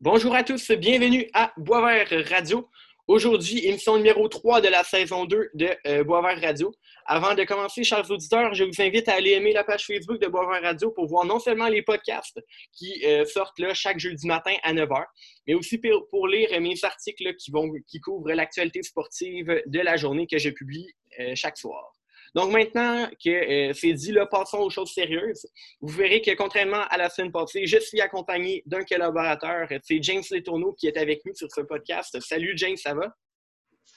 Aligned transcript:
Bonjour 0.00 0.32
à 0.32 0.44
tous, 0.44 0.70
bienvenue 0.70 1.28
à 1.34 1.52
Boisvert 1.56 2.24
Radio. 2.28 2.70
Aujourd'hui, 3.08 3.66
émission 3.66 3.96
numéro 3.96 4.28
3 4.28 4.60
de 4.60 4.68
la 4.68 4.84
saison 4.84 5.24
2 5.24 5.50
de 5.54 5.70
euh, 5.88 6.04
Boisvert 6.04 6.40
Radio. 6.40 6.72
Avant 7.04 7.34
de 7.34 7.42
commencer, 7.42 7.82
chers 7.82 8.08
auditeurs, 8.08 8.54
je 8.54 8.62
vous 8.62 8.80
invite 8.80 9.08
à 9.08 9.14
aller 9.14 9.32
aimer 9.32 9.52
la 9.52 9.64
page 9.64 9.86
Facebook 9.86 10.20
de 10.20 10.28
Boisvert 10.28 10.62
Radio 10.62 10.92
pour 10.92 11.08
voir 11.08 11.24
non 11.24 11.40
seulement 11.40 11.66
les 11.66 11.82
podcasts 11.82 12.38
qui 12.72 13.04
euh, 13.04 13.24
sortent 13.24 13.58
là 13.58 13.74
chaque 13.74 13.98
jeudi 13.98 14.28
matin 14.28 14.54
à 14.62 14.72
9h, 14.72 15.04
mais 15.48 15.54
aussi 15.54 15.78
pour, 15.78 16.28
lire 16.28 16.48
mes 16.60 16.76
articles 16.84 17.34
qui, 17.34 17.50
vont, 17.50 17.68
qui 17.88 17.98
couvrent 17.98 18.30
l'actualité 18.30 18.84
sportive 18.84 19.64
de 19.66 19.80
la 19.80 19.96
journée 19.96 20.28
que 20.28 20.38
je 20.38 20.50
publie 20.50 20.86
euh, 21.18 21.32
chaque 21.34 21.58
soir. 21.58 21.97
Donc 22.34 22.50
maintenant 22.52 23.08
que 23.22 23.30
euh, 23.70 23.72
c'est 23.72 23.92
dit, 23.92 24.12
là, 24.12 24.26
passons 24.26 24.58
aux 24.58 24.70
choses 24.70 24.92
sérieuses. 24.92 25.46
Vous 25.80 25.96
verrez 25.96 26.20
que 26.20 26.34
contrairement 26.34 26.82
à 26.90 26.96
la 26.96 27.08
semaine 27.08 27.32
passée, 27.32 27.66
je 27.66 27.78
suis 27.78 28.00
accompagné 28.00 28.62
d'un 28.66 28.84
collaborateur. 28.84 29.68
C'est 29.82 30.02
James 30.02 30.22
Letourneau 30.30 30.72
qui 30.72 30.86
est 30.86 30.96
avec 30.96 31.24
nous 31.24 31.34
sur 31.34 31.48
ce 31.50 31.62
podcast. 31.62 32.18
Salut 32.20 32.52
James, 32.56 32.76
ça 32.76 32.94
va? 32.94 33.14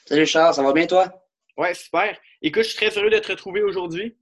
Salut 0.05 0.25
Charles, 0.25 0.53
ça 0.53 0.63
va 0.63 0.73
bien 0.73 0.87
toi? 0.87 1.11
Ouais, 1.57 1.73
super. 1.73 2.17
Écoute, 2.41 2.63
je 2.63 2.69
suis 2.69 2.77
très 2.77 2.97
heureux 2.97 3.09
de 3.09 3.19
te 3.19 3.31
retrouver 3.31 3.61
aujourd'hui. 3.61 4.17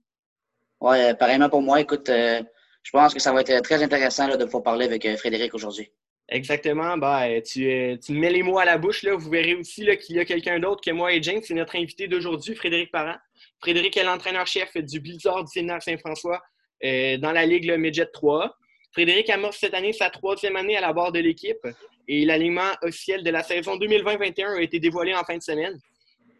Ouais, 0.80 1.14
pareillement 1.14 1.48
pour 1.48 1.62
moi. 1.62 1.80
Écoute, 1.80 2.08
euh, 2.08 2.42
je 2.82 2.90
pense 2.90 3.14
que 3.14 3.20
ça 3.20 3.32
va 3.32 3.40
être 3.40 3.62
très 3.62 3.82
intéressant 3.82 4.28
de 4.28 4.44
pouvoir 4.44 4.62
parler 4.62 4.86
avec 4.86 5.04
euh, 5.06 5.16
Frédéric 5.16 5.54
aujourd'hui. 5.54 5.92
Exactement. 6.30 6.96
Bah, 6.96 7.26
tu, 7.40 7.98
tu, 8.04 8.12
me 8.12 8.18
mets 8.18 8.30
les 8.30 8.42
mots 8.42 8.58
à 8.58 8.64
la 8.64 8.78
bouche. 8.78 9.02
Là. 9.02 9.16
Vous 9.16 9.30
verrez 9.30 9.54
aussi 9.54 9.84
qu'il 9.98 10.16
y 10.16 10.20
a 10.20 10.24
quelqu'un 10.24 10.60
d'autre 10.60 10.80
que 10.80 10.92
moi 10.92 11.12
et 11.12 11.22
James. 11.22 11.40
C'est 11.42 11.54
notre 11.54 11.76
invité 11.76 12.06
d'aujourd'hui, 12.06 12.54
Frédéric 12.54 12.92
Parent. 12.92 13.16
Frédéric 13.60 13.96
est 13.96 14.04
l'entraîneur-chef 14.04 14.76
du 14.76 15.00
Blizzard 15.00 15.44
du 15.44 15.50
Sénat 15.50 15.80
Saint-François 15.80 16.40
euh, 16.84 17.18
dans 17.18 17.32
la 17.32 17.44
Ligue 17.44 17.66
le 17.66 17.76
Midget 17.76 18.06
3. 18.06 18.56
Frédéric 18.92 19.28
amorce 19.30 19.58
cette 19.58 19.74
année 19.74 19.92
sa 19.92 20.08
troisième 20.10 20.56
année 20.56 20.76
à 20.76 20.80
la 20.80 20.92
barre 20.92 21.12
de 21.12 21.20
l'équipe 21.20 21.66
et 22.08 22.24
l'alignement 22.24 22.72
officiel 22.82 23.22
de 23.22 23.30
la 23.30 23.42
saison 23.42 23.76
2020-21 23.76 24.58
a 24.58 24.62
été 24.62 24.80
dévoilé 24.80 25.14
en 25.14 25.24
fin 25.24 25.36
de 25.36 25.42
semaine. 25.42 25.78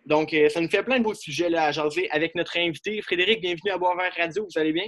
Donc, 0.07 0.33
euh, 0.33 0.49
ça 0.49 0.61
nous 0.61 0.69
fait 0.69 0.83
plein 0.83 0.99
de 0.99 1.05
beaux 1.05 1.15
sujets 1.15 1.51
là, 1.51 1.67
à 1.67 1.73
jaser 1.73 2.11
avec 2.11 2.35
notre 2.35 2.57
invité. 2.57 3.03
Frédéric, 3.03 3.41
bienvenue 3.41 3.71
à 3.71 3.79
Boisvert 3.79 4.13
Radio. 4.17 4.47
Vous 4.51 4.59
allez 4.59 4.73
bien? 4.73 4.87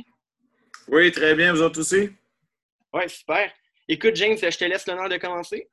Oui, 0.89 1.13
très 1.13 1.35
bien. 1.35 1.53
Vous 1.53 1.63
autres 1.63 1.81
aussi? 1.81 2.11
Oui, 2.93 3.09
super. 3.09 3.53
Écoute, 3.93 4.17
James, 4.17 4.39
je 4.41 4.57
te 4.57 4.65
laisse 4.65 4.87
l'honneur 4.87 5.11
de 5.11 5.19
commencer. 5.19 5.69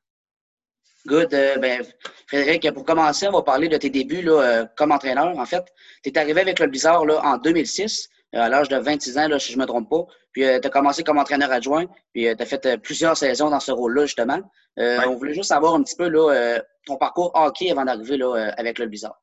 Good. 1.06 1.32
Euh, 1.32 1.56
ben, 1.56 1.82
Frédéric, 2.26 2.70
pour 2.74 2.84
commencer, 2.84 3.26
on 3.26 3.32
va 3.32 3.40
parler 3.40 3.66
de 3.66 3.78
tes 3.78 3.88
débuts 3.88 4.20
là, 4.20 4.42
euh, 4.42 4.66
comme 4.76 4.92
entraîneur. 4.92 5.38
En 5.38 5.46
fait, 5.46 5.64
tu 6.04 6.10
es 6.10 6.18
arrivé 6.18 6.42
avec 6.42 6.58
le 6.58 6.66
Blizzard 6.66 7.06
là, 7.06 7.18
en 7.24 7.38
2006, 7.38 8.10
euh, 8.34 8.40
à 8.40 8.50
l'âge 8.50 8.68
de 8.68 8.76
26 8.76 9.16
ans, 9.16 9.26
là, 9.26 9.38
si 9.38 9.52
je 9.52 9.56
ne 9.56 9.62
me 9.62 9.66
trompe 9.66 9.88
pas. 9.88 10.04
Puis, 10.32 10.42
tu 10.42 10.66
as 10.66 10.68
commencé 10.68 11.02
comme 11.02 11.16
entraîneur 11.16 11.50
adjoint, 11.50 11.86
puis 12.12 12.26
tu 12.36 12.42
as 12.42 12.44
fait 12.44 12.76
plusieurs 12.82 13.16
saisons 13.16 13.48
dans 13.48 13.58
ce 13.58 13.72
rôle-là, 13.72 14.04
justement. 14.04 14.42
On 14.76 15.16
voulait 15.16 15.32
juste 15.32 15.48
savoir 15.48 15.74
un 15.74 15.82
petit 15.82 15.96
peu 15.96 16.08
là, 16.08 16.60
ton 16.84 16.98
parcours 16.98 17.32
hockey 17.34 17.70
avant 17.70 17.86
d'arriver 17.86 18.18
là, 18.18 18.52
avec 18.58 18.78
le 18.78 18.86
Blizzard. 18.86 19.18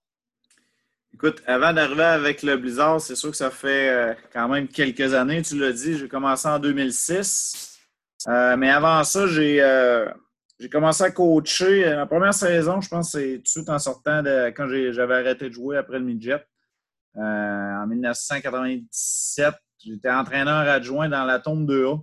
Écoute, 1.14 1.44
avant 1.46 1.72
d'arriver 1.72 2.04
avec 2.04 2.42
le 2.42 2.58
Blizzard, 2.58 3.00
c'est 3.00 3.16
sûr 3.16 3.30
que 3.30 3.38
ça 3.38 3.52
fait 3.52 4.18
quand 4.34 4.50
même 4.50 4.68
quelques 4.68 5.14
années, 5.14 5.44
tu 5.44 5.58
l'as 5.60 5.72
dit. 5.72 6.00
J'ai 6.00 6.08
commencé 6.08 6.48
en 6.48 6.58
2006. 6.58 7.67
Mais 8.26 8.70
avant 8.70 9.04
ça, 9.04 9.28
j'ai 9.28 9.62
j'ai 10.60 10.70
commencé 10.70 11.04
à 11.04 11.12
coacher. 11.12 11.82
La 11.86 12.02
euh, 12.02 12.06
première 12.06 12.34
saison, 12.34 12.82
je 12.82 12.90
pense, 12.90 13.12
c'est 13.12 13.38
tout 13.38 13.44
de 13.44 13.48
suite 13.48 13.70
en 13.70 13.80
sortant 13.80 14.24
de 14.24 14.50
quand 14.50 14.68
j'avais 14.68 15.16
arrêté 15.16 15.50
de 15.50 15.54
jouer 15.54 15.78
après 15.78 16.00
le 16.00 16.06
midget. 16.06 16.44
Euh, 17.16 17.22
en 17.22 17.88
1997, 17.88 19.54
j'étais 19.84 20.10
entraîneur 20.10 20.68
adjoint 20.68 21.10
dans 21.10 21.26
la 21.26 21.40
tombe 21.40 21.70
2A 21.70 22.02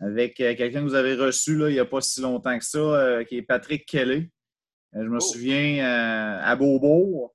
avec 0.00 0.40
euh, 0.40 0.54
quelqu'un 0.54 0.80
que 0.80 0.88
vous 0.88 0.94
avez 0.94 1.14
reçu 1.14 1.56
là, 1.56 1.70
il 1.70 1.72
n'y 1.72 1.80
a 1.80 1.84
pas 1.84 2.00
si 2.00 2.20
longtemps 2.20 2.58
que 2.58 2.64
ça, 2.64 3.24
qui 3.24 3.38
est 3.38 3.42
Patrick 3.42 3.86
Kelly. 3.86 4.30
je 4.92 5.00
me 5.00 5.16
oh. 5.16 5.20
souviens 5.20 5.84
à 6.40 6.54
Beaubourg. 6.54 7.34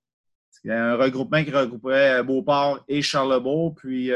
Il 0.63 0.67
y 0.69 0.71
a 0.71 0.91
un 0.91 0.95
regroupement 0.95 1.43
qui 1.43 1.49
regroupait 1.49 2.21
Beauport 2.23 2.83
et 2.87 3.01
Charlebourg. 3.01 3.73
Puis 3.75 4.11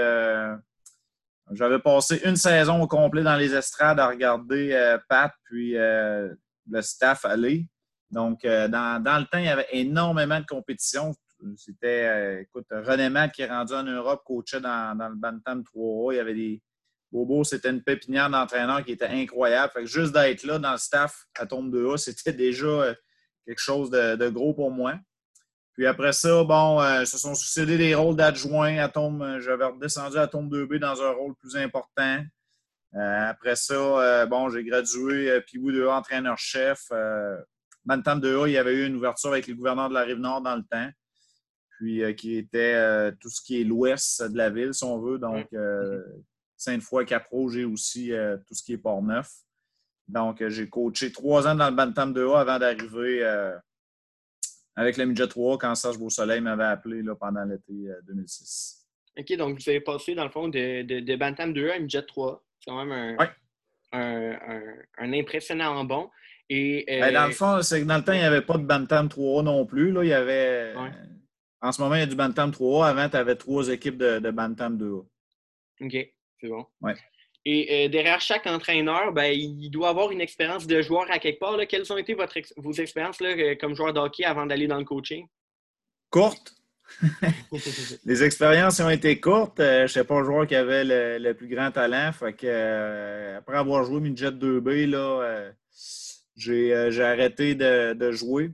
j'avais 1.51 1.79
passé 1.79 2.21
une 2.25 2.35
saison 2.35 2.81
au 2.81 2.87
complet 2.87 3.23
dans 3.23 3.35
les 3.35 3.53
estrades 3.53 3.99
à 3.99 4.07
regarder 4.07 4.73
euh, 4.73 4.97
Pat 5.07 5.31
puis 5.43 5.77
euh, 5.77 6.33
le 6.69 6.81
staff 6.81 7.25
aller. 7.25 7.67
Donc, 8.09 8.45
euh, 8.45 8.67
dans, 8.67 9.03
le 9.03 9.25
temps, 9.25 9.37
il 9.37 9.45
y 9.45 9.49
avait 9.49 9.67
énormément 9.71 10.39
de 10.39 10.45
compétition. 10.45 11.13
C'était, 11.57 12.41
écoute, 12.41 12.65
René 12.71 13.09
Matt 13.09 13.33
qui 13.33 13.43
est 13.43 13.47
rendu 13.47 13.73
en 13.73 13.83
Europe, 13.83 14.23
coachait 14.25 14.61
dans, 14.61 14.97
le 14.97 15.15
Bantam 15.15 15.61
3A. 15.61 16.13
Il 16.13 16.17
y 16.17 16.19
avait 16.19 16.33
des. 16.33 16.61
Bobo, 17.11 17.43
c'était 17.43 17.69
une 17.69 17.83
pépinière 17.83 18.29
d'entraîneurs 18.29 18.83
qui 18.83 18.91
était 18.91 19.07
incroyable. 19.07 19.71
Fait 19.71 19.81
que 19.81 19.85
juste 19.85 20.11
d'être 20.11 20.43
là 20.43 20.59
dans 20.59 20.71
le 20.73 20.77
staff 20.77 21.27
à 21.39 21.45
Tombe 21.45 21.73
2A, 21.73 21.97
c'était 22.13 22.33
déjà 22.33 22.95
quelque 23.45 23.61
chose 23.61 23.89
de 23.91 24.29
gros 24.29 24.53
pour 24.53 24.71
moi. 24.71 24.95
Puis 25.75 25.85
après 25.85 26.13
ça, 26.13 26.43
bon, 26.45 26.81
euh, 26.81 27.03
se 27.03 27.17
sont 27.17 27.35
succédés 27.35 27.77
des 27.77 27.95
rôles 27.95 28.15
d'adjoint 28.15 28.77
à 28.77 28.87
Tombe. 28.87 29.21
Euh, 29.21 29.41
j'avais 29.41 29.65
redescendu 29.65 30.17
à 30.17 30.27
Tombe 30.27 30.49
2B 30.49 30.79
dans 30.79 31.01
un 31.01 31.11
rôle 31.11 31.35
plus 31.35 31.57
important. 31.57 32.23
Euh, 32.95 33.29
après 33.29 33.57
ça, 33.57 34.25
bon, 34.27 34.49
j'ai 34.49 34.63
gradué 34.63 35.41
Pibou 35.41 35.71
2A 35.71 35.97
entraîneur-chef. 35.97 36.79
Bantam 37.83 38.21
2A, 38.21 38.47
il 38.47 38.53
y 38.53 38.57
avait 38.57 38.73
eu 38.73 38.87
une 38.87 38.95
ouverture 38.95 39.31
avec 39.31 39.47
le 39.47 39.55
gouverneur 39.55 39.89
de 39.89 39.93
la 39.93 40.03
Rive-Nord 40.03 40.41
dans 40.41 40.55
le 40.55 40.63
temps, 40.63 40.89
puis 41.71 42.15
qui 42.15 42.37
était 42.37 43.11
tout 43.19 43.29
ce 43.29 43.41
qui 43.41 43.59
est 43.59 43.65
l'ouest 43.65 44.23
de 44.23 44.37
la 44.37 44.49
ville, 44.49 44.73
si 44.73 44.85
on 44.85 44.97
veut. 45.01 45.19
Donc, 45.19 45.49
Sainte-Foy, 46.55 47.05
Cap-Rouge 47.05 47.57
et 47.57 47.65
aussi 47.65 48.13
tout 48.47 48.55
ce 48.55 48.63
qui 48.63 48.71
est 48.71 48.77
Port-Neuf. 48.77 49.29
Donc, 50.07 50.41
j'ai 50.47 50.69
coaché 50.69 51.11
trois 51.11 51.49
ans 51.49 51.55
dans 51.55 51.69
le 51.69 51.75
Bantam 51.75 52.13
2A 52.13 52.39
avant 52.39 52.59
d'arriver 52.59 53.25
avec 54.75 54.97
le 54.97 55.05
Midget 55.05 55.27
3 55.27 55.57
quand 55.57 55.75
Serge 55.75 55.97
Beausoleil 55.97 56.41
m'avait 56.41 56.65
appelé 56.65 57.01
là, 57.01 57.15
pendant 57.15 57.43
l'été 57.43 57.73
2006. 58.07 58.87
Euh, 59.17 59.21
OK, 59.21 59.37
donc 59.37 59.59
vous 59.59 59.69
avez 59.69 59.79
passé, 59.79 60.15
dans 60.15 60.25
le 60.25 60.29
fond, 60.29 60.47
de, 60.47 60.81
de, 60.81 61.15
Bantam 61.15 61.53
2 61.53 61.69
à 61.69 61.79
Midget 61.79 62.03
3. 62.03 62.43
C'est 62.59 62.69
quand 62.69 62.83
même 62.83 63.17
un, 63.91 64.35
un, 64.97 65.13
impressionnant 65.13 65.83
bon. 65.85 66.09
Et, 66.49 66.85
euh, 66.89 66.99
ben, 66.99 67.13
dans 67.13 67.27
le 67.27 67.33
fond, 67.33 67.61
c'est 67.61 67.81
que 67.81 67.85
dans 67.85 67.97
le 67.97 68.03
temps, 68.03 68.13
il 68.13 68.19
n'y 68.19 68.25
avait 68.25 68.41
pas 68.41 68.57
de 68.57 68.65
Bantam 68.65 69.07
3 69.07 69.43
non 69.43 69.65
plus. 69.65 69.91
Là. 69.91 70.03
Il 70.03 70.09
y 70.09 70.13
avait, 70.13 70.73
En 71.61 71.71
ce 71.71 71.81
moment, 71.81 71.95
il 71.95 71.99
y 71.99 72.03
a 72.03 72.07
du 72.07 72.15
Bantam 72.15 72.51
3 72.51 72.87
Avant, 72.87 73.09
tu 73.09 73.17
avais 73.17 73.35
trois 73.35 73.69
équipes 73.69 73.97
de, 73.97 74.19
de 74.19 74.31
Bantam 74.31 74.77
2A. 74.77 75.05
OK, 75.81 76.13
c'est 76.39 76.47
bon. 76.47 76.65
Ouais. 76.81 76.95
Et 77.47 77.85
euh, 77.85 77.89
derrière 77.89 78.21
chaque 78.21 78.47
entraîneur, 78.47 79.13
ben, 79.13 79.31
il 79.31 79.69
doit 79.69 79.89
avoir 79.89 80.11
une 80.11 80.21
expérience 80.21 80.65
de 80.65 80.81
joueur 80.81 81.05
à 81.11 81.19
quelque 81.19 81.39
part. 81.39 81.55
Quelles 81.69 81.91
ont 81.93 81.97
été 81.97 82.15
votre 82.15 82.39
vos 82.57 82.73
expériences 82.73 83.21
là, 83.21 83.29
euh, 83.29 83.55
comme 83.59 83.75
joueur 83.75 83.93
de 83.93 83.99
hockey 83.99 84.23
avant 84.23 84.47
d'aller 84.47 84.65
dans 84.65 84.79
le 84.79 84.83
coaching? 84.83 85.27
Courtes. 86.09 86.55
les 88.05 88.23
expériences 88.23 88.79
ont 88.79 88.89
été 88.89 89.19
courtes. 89.19 89.59
Euh, 89.59 89.79
je 89.79 89.83
ne 89.83 89.87
sais 89.87 90.03
pas 90.03 90.19
le 90.19 90.25
joueur 90.25 90.47
qui 90.47 90.55
avait 90.55 90.83
le, 91.19 91.33
plus 91.33 91.47
grand 91.47 91.69
talent. 91.69 92.11
Fait 92.13 92.33
que, 92.33 93.35
après 93.37 93.57
avoir 93.57 93.83
joué 93.83 93.99
Midget 93.99 94.31
2B, 94.31 94.87
là, 94.87 95.51
j'ai, 96.35 96.73
arrêté 96.73 97.53
de, 97.53 98.11
jouer. 98.11 98.51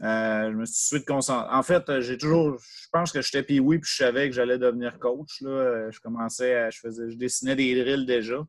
Je 0.00 0.54
me 0.54 0.64
suis 0.64 0.86
suite 0.86 1.06
concentré. 1.06 1.54
En 1.54 1.62
fait, 1.62 2.00
j'ai 2.00 2.16
toujours 2.16 2.58
je 2.58 2.88
pense 2.92 3.12
que 3.12 3.22
j'étais 3.22 3.42
puis 3.42 3.60
oui, 3.60 3.78
puis 3.78 3.90
je 3.90 3.96
savais 3.96 4.28
que 4.28 4.34
j'allais 4.34 4.58
devenir 4.58 4.98
coach. 4.98 5.40
Là. 5.42 5.90
Je 5.90 6.00
commençais 6.00 6.54
à, 6.54 6.70
je 6.70 6.78
faisais, 6.80 7.10
je 7.10 7.16
dessinais 7.16 7.56
des 7.56 7.80
drills 7.80 8.06
déjà. 8.06 8.44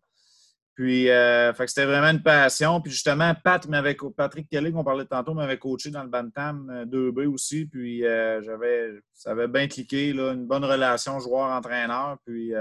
Puis, 0.81 1.09
euh, 1.09 1.53
c'était 1.67 1.85
vraiment 1.85 2.09
une 2.09 2.23
passion. 2.23 2.81
Puis 2.81 2.91
justement, 2.91 3.33
Pat 3.43 3.67
m'avait, 3.67 3.95
Patrick 4.15 4.49
Kelly, 4.49 4.71
qu'on 4.71 4.83
parlait 4.83 5.05
tantôt, 5.05 5.33
m'avait 5.33 5.57
coaché 5.57 5.91
dans 5.91 6.03
le 6.03 6.09
Bantam 6.09 6.85
2B 6.87 7.19
euh, 7.19 7.29
aussi. 7.29 7.65
Puis 7.65 8.05
euh, 8.05 8.41
j'avais, 8.41 8.93
ça 9.13 9.31
avait 9.31 9.47
bien 9.47 9.67
cliqué, 9.67 10.09
une 10.09 10.47
bonne 10.47 10.65
relation 10.65 11.19
joueur-entraîneur. 11.19 12.17
Puis 12.25 12.53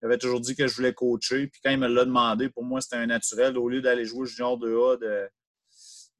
j'avais 0.00 0.18
toujours 0.18 0.40
dit 0.40 0.54
que 0.54 0.66
je 0.66 0.76
voulais 0.76 0.94
coacher. 0.94 1.48
Puis 1.48 1.60
quand 1.62 1.70
il 1.70 1.78
me 1.78 1.88
l'a 1.88 2.04
demandé, 2.04 2.48
pour 2.48 2.64
moi, 2.64 2.80
c'était 2.80 2.96
un 2.96 3.06
naturel. 3.06 3.58
Au 3.58 3.68
lieu 3.68 3.82
d'aller 3.82 4.04
jouer 4.04 4.26
junior 4.26 4.58
2A, 4.58 5.00
de, 5.00 5.28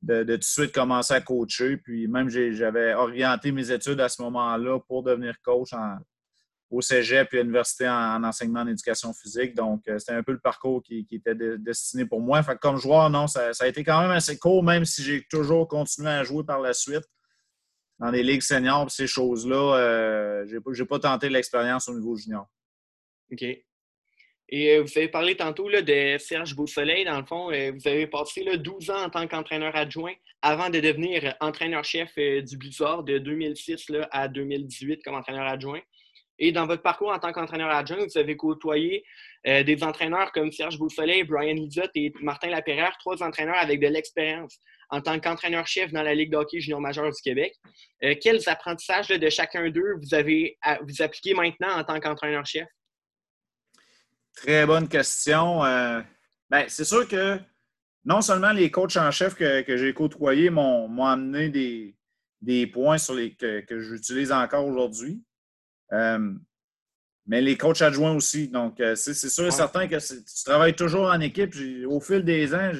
de, 0.02 0.22
tout 0.22 0.38
de 0.38 0.44
suite 0.44 0.72
commencer 0.72 1.14
à 1.14 1.20
coacher. 1.20 1.76
Puis 1.76 2.08
même, 2.08 2.28
j'avais 2.28 2.94
orienté 2.94 3.52
mes 3.52 3.70
études 3.70 4.00
à 4.00 4.08
ce 4.08 4.22
moment-là 4.22 4.81
pour 4.81 5.02
devenir 5.02 5.40
coach 5.43 5.70
au 6.70 6.81
cégep 6.81 7.28
puis 7.28 7.38
à 7.38 7.43
l'université 7.43 7.88
en, 7.88 8.25
enseignement 8.25 8.60
en 8.60 8.66
éducation 8.66 9.12
physique. 9.12 9.54
Donc, 9.54 9.87
euh, 9.88 9.99
c'était 9.99 10.12
un 10.12 10.22
peu 10.22 10.32
le 10.32 10.40
parcours 10.40 10.82
qui, 10.82 11.06
était 11.12 11.34
destiné 11.58 12.06
pour 12.06 12.20
moi. 12.20 12.43
Fait 12.43 12.58
comme 12.58 12.78
joueur, 12.78 13.10
non, 13.10 13.26
ça, 13.26 13.50
a 13.58 13.69
été 13.69 13.84
quand 13.84 14.00
même 14.00 14.10
assez 14.10 14.38
court, 14.38 14.64
même 14.64 14.84
si 14.84 15.02
j'ai 15.02 15.25
toujours 15.31 15.69
continué 15.69 16.08
à 16.08 16.25
jouer 16.25 16.44
par 16.44 16.60
la 16.60 16.72
suite 16.72 17.04
dans 17.99 18.10
les 18.10 18.22
ligues 18.22 18.43
seniors 18.43 18.90
ces 18.90 19.06
choses-là. 19.06 19.76
Euh, 19.76 20.46
je 20.46 20.82
n'ai 20.82 20.87
pas 20.87 20.99
tenté 20.99 21.28
l'expérience 21.28 21.88
au 21.88 21.94
niveau 21.94 22.16
junior. 22.16 22.49
OK. 23.31 23.44
Et 24.54 24.76
euh, 24.76 24.82
vous 24.82 24.99
avez 24.99 25.08
parlé 25.08 25.34
tantôt 25.34 25.66
là, 25.70 25.81
de 25.81 26.19
Serge 26.19 26.54
Beausoleil. 26.54 27.06
Dans 27.06 27.19
le 27.19 27.25
fond, 27.25 27.50
euh, 27.50 27.72
vous 27.72 27.88
avez 27.88 28.06
passé 28.06 28.44
là, 28.44 28.58
12 28.58 28.90
ans 28.90 29.04
en 29.04 29.08
tant 29.08 29.26
qu'entraîneur 29.26 29.75
adjoint 29.75 30.12
avant 30.43 30.69
de 30.69 30.78
devenir 30.78 31.34
entraîneur-chef 31.40 32.12
euh, 32.19 32.43
du 32.43 32.58
Blizzard 32.58 33.02
de 33.02 33.16
2006 33.16 33.88
là, 33.88 34.06
à 34.12 34.28
2018 34.28 35.02
comme 35.02 35.14
entraîneur 35.14 35.46
adjoint. 35.46 35.81
Et 36.38 36.52
dans 36.52 36.66
votre 36.66 36.82
parcours 36.82 37.10
en 37.10 37.19
tant 37.19 37.32
qu'entraîneur 37.32 37.70
adjoint, 37.70 38.04
vous 38.04 38.19
avez 38.19 38.37
côtoyé 38.37 39.04
des 39.44 39.84
entraîneurs 39.84 40.32
comme 40.32 40.50
Serge 40.50 40.78
Beausoleil, 40.78 41.22
Brian 41.25 41.54
Lizotte 41.54 41.90
et 41.94 42.12
Martin 42.20 42.49
Lapierre, 42.49 42.96
trois 42.99 43.22
entraîneurs 43.22 43.58
avec 43.58 43.81
de 43.81 43.87
l'expérience 43.87 44.58
en 44.93 45.00
tant 45.00 45.20
qu'entraîneur-chef 45.20 45.93
dans 45.93 46.02
la 46.02 46.14
Ligue 46.14 46.31
d'hockey 46.31 46.60
junior 46.60 46.81
majeur 46.81 47.10
du 47.10 47.20
Québec. 47.22 47.54
Euh, 48.04 48.14
quels 48.20 48.49
apprentissages 48.49 49.08
de 49.08 49.31
chacun 49.31 49.70
d'eux 49.70 49.94
vous 50.00 50.14
avez 50.14 50.58
à, 50.62 50.78
vous 50.82 51.34
maintenant 51.34 51.78
en 51.78 51.84
tant 51.84 52.00
qu'entraîneur-chef? 52.00 52.66
Très 54.37 54.67
bonne 54.67 54.88
question. 54.88 55.64
Euh, 55.64 56.00
ben, 56.50 56.64
c'est 56.69 56.84
sûr 56.84 57.06
que 57.06 57.38
non 58.05 58.20
seulement 58.20 58.52
les 58.52 58.70
coachs 58.70 58.96
en 58.96 59.11
chef 59.11 59.34
que, 59.34 59.76
j'ai 59.76 59.94
côtoyés 59.94 60.50
m'ont 60.50 61.05
amené 61.05 61.49
des, 62.40 62.67
points 62.67 62.99
sur 62.99 63.14
les, 63.14 63.34
que, 63.34 63.81
j'utilise 63.81 64.32
encore 64.32 64.67
aujourd'hui, 64.67 65.23
euh, 65.93 66.32
mais 67.26 67.40
les 67.40 67.56
coachs 67.56 67.82
adjoints 67.82 68.14
aussi. 68.14 68.49
Donc, 68.49 68.81
euh, 68.81 68.94
c'est 68.96 69.14
sûr 69.14 69.46
et 69.46 69.50
certain 69.50 69.87
que 69.87 69.96
tu 69.96 70.44
travailles 70.44 70.75
toujours 70.75 71.11
en 71.11 71.20
équipe. 71.20 71.55
Au 71.87 72.00
fil 72.00 72.25
des 72.25 72.55
ans, 72.55 72.73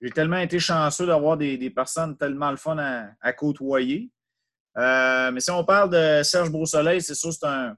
j'ai 0.00 0.10
tellement 0.10 0.38
été 0.38 0.60
chanceux 0.60 1.06
d'avoir 1.06 1.36
des, 1.36 1.70
personnes 1.70 2.16
tellement 2.16 2.50
le 2.50 2.56
fun 2.56 2.76
à, 2.78 3.32
côtoyer. 3.32 4.10
mais 4.76 5.40
si 5.40 5.50
on 5.50 5.64
parle 5.64 5.90
de 5.90 6.22
Serge 6.22 6.50
Beausoleil, 6.50 7.02
c'est 7.02 7.14
sûr 7.14 7.32
c'est 7.32 7.46
un, 7.46 7.76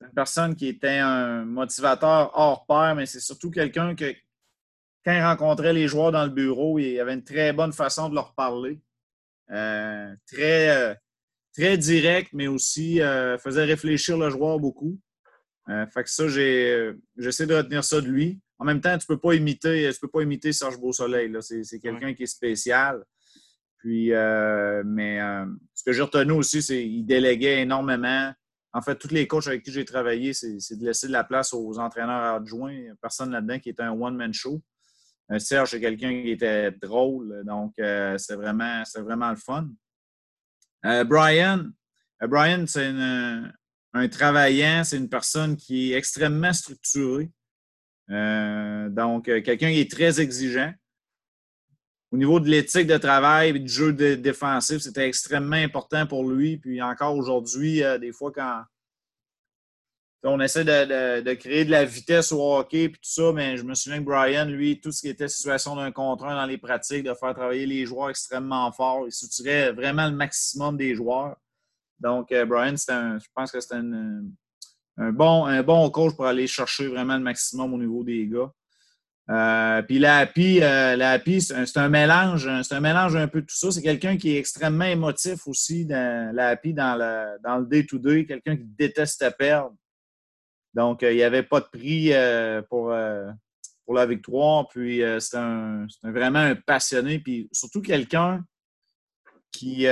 une 0.00 0.14
personne 0.14 0.54
qui 0.54 0.68
était 0.68 0.98
un 0.98 1.44
motivateur 1.44 2.30
hors 2.34 2.66
pair, 2.66 2.94
mais 2.96 3.06
c'est 3.06 3.20
surtout 3.20 3.50
quelqu'un 3.50 3.94
que, 3.94 4.14
quand 5.04 5.12
il 5.12 5.22
rencontrait 5.22 5.72
les 5.72 5.88
joueurs 5.88 6.12
dans 6.12 6.24
le 6.24 6.30
bureau, 6.30 6.78
il 6.78 6.98
avait 7.00 7.14
une 7.14 7.24
très 7.24 7.52
bonne 7.52 7.72
façon 7.72 8.08
de 8.08 8.14
leur 8.14 8.34
parler. 8.34 8.80
Euh, 9.50 10.14
très, 10.26 10.70
euh, 10.70 10.94
très 11.54 11.76
direct, 11.76 12.30
mais 12.32 12.46
aussi 12.46 13.00
euh, 13.00 13.36
faisait 13.38 13.64
réfléchir 13.64 14.16
le 14.16 14.30
joueur 14.30 14.58
beaucoup. 14.60 14.98
fait 15.66 16.04
que 16.04 16.10
ça, 16.10 16.28
j'essaie 16.28 17.46
de 17.46 17.54
retenir 17.54 17.84
ça 17.84 18.00
de 18.00 18.06
lui. 18.06 18.40
En 18.58 18.64
même 18.64 18.80
temps, 18.80 18.96
tu 18.98 19.06
ne 19.08 19.14
peux 19.14 19.20
pas 19.20 19.34
imiter, 19.34 19.90
tu 19.92 20.00
peux 20.00 20.08
pas 20.08 20.22
imiter 20.22 20.52
Serge 20.52 20.78
Beausoleil. 20.78 21.32
C'est 21.40 21.80
quelqu'un 21.80 22.12
qui 22.12 22.24
est 22.24 22.26
spécial. 22.26 23.02
Puis, 23.78 24.10
mais 24.10 25.18
ce 25.74 25.82
que 25.84 25.92
j'ai 25.92 26.02
retenu 26.02 26.32
aussi, 26.32 26.60
c'est 26.60 26.82
qu'il 26.82 27.06
déléguait 27.06 27.62
énormément. 27.62 28.32
En 28.72 28.82
fait, 28.82 28.96
tous 28.96 29.10
les 29.10 29.26
coachs 29.26 29.48
avec 29.48 29.64
qui 29.64 29.72
j'ai 29.72 29.84
travaillé, 29.84 30.32
c'est 30.32 30.76
de 30.76 30.84
laisser 30.84 31.08
de 31.08 31.12
la 31.12 31.24
place 31.24 31.52
aux 31.52 31.78
entraîneurs 31.78 32.36
adjoints. 32.36 32.94
Personne 33.02 33.32
là-dedans 33.32 33.58
qui 33.58 33.70
est 33.70 33.80
un 33.80 33.90
one-man 33.90 34.32
show. 34.32 34.62
Serge, 35.38 35.70
c'est 35.70 35.80
quelqu'un 35.80 36.22
qui 36.22 36.30
était 36.30 36.72
drôle, 36.72 37.44
donc 37.44 37.74
euh, 37.78 38.18
c'est 38.18 38.34
vraiment, 38.34 38.82
vraiment 38.96 39.30
le 39.30 39.36
fun. 39.36 39.68
Euh, 40.84 41.04
Brian, 41.04 41.66
euh, 42.22 42.26
Brian, 42.26 42.64
c'est 42.66 42.88
un 43.92 44.08
travaillant, 44.08 44.82
c'est 44.82 44.96
une 44.96 45.08
personne 45.08 45.56
qui 45.56 45.92
est 45.92 45.96
extrêmement 45.96 46.52
structurée. 46.52 47.30
donc, 48.08 49.26
quelqu'un 49.26 49.70
qui 49.70 49.80
est 49.80 49.90
très 49.90 50.20
exigeant. 50.20 50.72
Au 52.12 52.16
niveau 52.16 52.40
de 52.40 52.48
l'éthique 52.48 52.88
de 52.88 52.96
travail 52.96 53.50
et 53.50 53.58
du 53.58 53.68
jeu 53.68 53.92
défensif, 53.92 54.78
c'était 54.78 55.06
extrêmement 55.06 55.56
important 55.56 56.06
pour 56.06 56.28
lui. 56.28 56.56
Puis 56.58 56.82
encore 56.82 57.14
aujourd'hui, 57.14 57.82
des 58.00 58.12
fois, 58.12 58.32
quand, 58.32 58.64
on 60.24 60.40
essaie 60.40 60.64
de, 60.64 61.34
créer 61.34 61.64
de 61.64 61.70
la 61.70 61.84
vitesse 61.84 62.32
au 62.32 62.56
hockey 62.56 62.84
et 62.84 62.90
tout 62.90 62.98
ça, 63.02 63.32
mais 63.32 63.56
je 63.56 63.62
me 63.62 63.74
souviens 63.74 64.00
que 64.00 64.04
Brian, 64.04 64.44
lui, 64.46 64.80
tout 64.80 64.90
ce 64.90 65.02
qui 65.02 65.08
était 65.08 65.28
situation 65.28 65.76
d'un 65.76 65.92
contre 65.92 66.24
un 66.24 66.34
dans 66.34 66.46
les 66.46 66.58
pratiques, 66.58 67.04
de 67.04 67.14
faire 67.14 67.32
travailler 67.32 67.66
les 67.66 67.86
joueurs 67.86 68.10
extrêmement 68.10 68.72
fort, 68.72 69.06
il 69.06 69.12
soutirait 69.12 69.70
vraiment 69.72 70.08
le 70.08 70.16
maximum 70.16 70.76
des 70.76 70.96
joueurs. 70.96 71.36
Donc, 72.00 72.32
euh, 72.32 72.44
Brian, 72.44 72.74
je 72.76 73.26
pense 73.34 73.52
que 73.52 73.60
c'était 73.60 73.76
un, 73.76 74.22
bon, 75.12 75.44
un 75.44 75.62
bon 75.62 75.88
coach 75.90 76.16
pour 76.16 76.26
aller 76.26 76.46
chercher 76.46 76.88
vraiment 76.88 77.16
le 77.16 77.22
maximum 77.22 77.72
au 77.72 77.78
niveau 77.78 78.02
des 78.02 78.26
gars. 78.26 78.50
Euh, 79.30 79.82
puis 79.82 80.00
la 80.00 80.18
Happy, 80.18 80.60
euh, 80.60 80.96
c'est 81.38 81.76
un, 81.76 81.88
mélange, 81.88 82.48
c'est 82.64 82.74
un 82.74 82.80
mélange 82.80 83.14
un 83.14 83.28
peu 83.28 83.42
de 83.42 83.46
tout 83.46 83.54
ça. 83.54 83.70
C'est 83.70 83.82
quelqu'un 83.82 84.16
qui 84.16 84.34
est 84.34 84.38
extrêmement 84.38 84.86
émotif 84.86 85.46
aussi 85.46 85.86
dans 85.86 86.34
la 86.34 86.48
Happy, 86.48 86.74
dans 86.74 86.96
le, 86.96 87.38
dans 87.44 87.58
le 87.58 87.66
day-to-day, 87.66 88.26
quelqu'un 88.26 88.56
qui 88.56 88.64
déteste 88.64 89.24
perdre. 89.38 89.76
Donc, 90.74 91.02
euh, 91.02 91.12
il 91.12 91.16
n'y 91.16 91.22
avait 91.22 91.44
pas 91.44 91.60
de 91.60 91.66
prix 91.66 92.12
pour, 92.68 92.90
la 92.90 94.06
victoire. 94.06 94.68
Puis, 94.68 95.02
c'est 95.18 95.38
vraiment 96.02 96.38
un 96.38 96.54
passionné. 96.56 97.20
Puis, 97.20 97.48
surtout 97.52 97.82
quelqu'un 97.82 98.42
qui, 99.52 99.86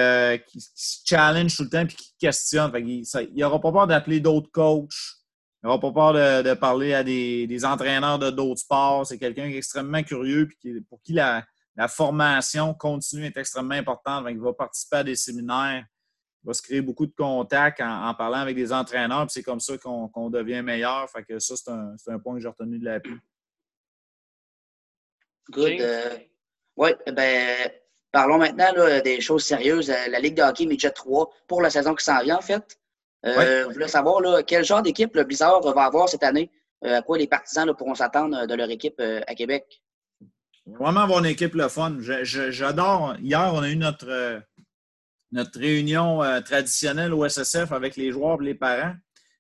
qui, 0.48 0.60
se 0.60 1.00
challenge 1.04 1.56
tout 1.56 1.64
le 1.64 1.68
temps 1.68 1.82
et 1.82 1.86
qui 1.86 2.14
questionne. 2.18 2.72
il 2.76 3.04
n'aura 3.36 3.60
pas 3.60 3.72
peur 3.72 3.86
d'appeler 3.86 4.18
d'autres 4.20 4.50
coachs. 4.50 5.17
Il 5.62 5.66
n'aura 5.66 5.80
pas 5.80 5.92
peur 5.92 6.12
de, 6.44 6.54
parler 6.54 6.94
à 6.94 7.02
des, 7.02 7.64
entraîneurs 7.64 8.18
de 8.18 8.30
d'autres 8.30 8.60
sports. 8.60 9.06
C'est 9.06 9.18
quelqu'un 9.18 9.48
qui 9.48 9.54
est 9.54 9.58
extrêmement 9.58 10.02
curieux 10.02 10.48
et 10.64 10.80
pour 10.88 11.02
qui 11.02 11.12
la, 11.12 11.44
la 11.76 11.88
formation 11.88 12.74
continue 12.74 13.26
est 13.26 13.36
extrêmement 13.36 13.74
importante. 13.74 14.26
il 14.30 14.38
va 14.38 14.52
participer 14.52 14.98
à 14.98 15.04
des 15.04 15.16
séminaires 15.16 15.84
va 16.44 16.54
se 16.54 16.62
créer 16.62 16.80
beaucoup 16.80 17.06
de 17.06 17.14
contacts 17.14 17.80
en, 17.80 18.14
parlant 18.14 18.38
avec 18.38 18.56
des 18.56 18.72
entraîneurs. 18.72 19.26
C'est 19.30 19.42
comme 19.42 19.60
ça 19.60 19.76
qu'on 19.78 20.30
devient 20.30 20.62
meilleur. 20.62 21.08
Fait 21.10 21.22
que 21.22 21.38
ça, 21.38 21.54
c'est 21.56 22.10
un, 22.10 22.18
point 22.18 22.34
que 22.34 22.40
j'ai 22.40 22.48
retenu 22.48 22.78
de 22.78 22.84
l'appui. 22.84 23.14
Good. 25.50 25.80
Euh, 25.80 26.18
oui, 26.76 26.90
ben, 27.12 27.70
parlons 28.12 28.38
maintenant 28.38 28.72
des 29.02 29.20
choses 29.20 29.44
sérieuses. 29.44 29.90
Euh, 29.90 30.08
la 30.10 30.20
Ligue 30.20 30.36
de 30.36 30.42
hockey 30.42 30.66
Midget 30.66 30.90
3 30.90 31.30
pour 31.46 31.62
la 31.62 31.70
saison 31.70 31.94
qui 31.94 32.04
s'en 32.04 32.20
vient, 32.22 32.38
en 32.38 32.42
fait. 32.42 32.78
Euh, 33.26 33.64
Je 33.68 33.72
voulais 33.72 33.88
savoir 33.88 34.20
là, 34.20 34.42
quel 34.42 34.64
genre 34.64 34.82
d'équipe 34.82 35.14
le 35.14 35.24
Blizzard 35.24 35.60
va 35.60 35.84
avoir 35.84 36.08
cette 36.08 36.22
année. 36.22 36.50
à 36.82 37.02
quoi 37.02 37.18
les 37.18 37.26
partisans 37.26 37.74
pourront 37.74 37.94
s'attendre 37.94 38.46
de 38.46 38.54
leur 38.54 38.70
équipe 38.70 39.00
à 39.00 39.34
Québec? 39.34 39.82
Vraiment 40.66 41.00
avoir 41.00 41.18
une 41.20 41.26
équipe 41.26 41.54
le 41.54 41.68
fun. 41.68 41.96
J'adore. 42.00 43.16
Hier, 43.20 43.50
on 43.52 43.62
a 43.62 43.68
eu 43.68 43.76
notre 43.76 44.42
notre 45.32 45.58
réunion 45.58 46.22
euh, 46.22 46.40
traditionnelle 46.40 47.12
au 47.12 47.28
SSF 47.28 47.72
avec 47.72 47.96
les 47.96 48.10
joueurs 48.10 48.40
et 48.42 48.46
les 48.46 48.54
parents. 48.54 48.94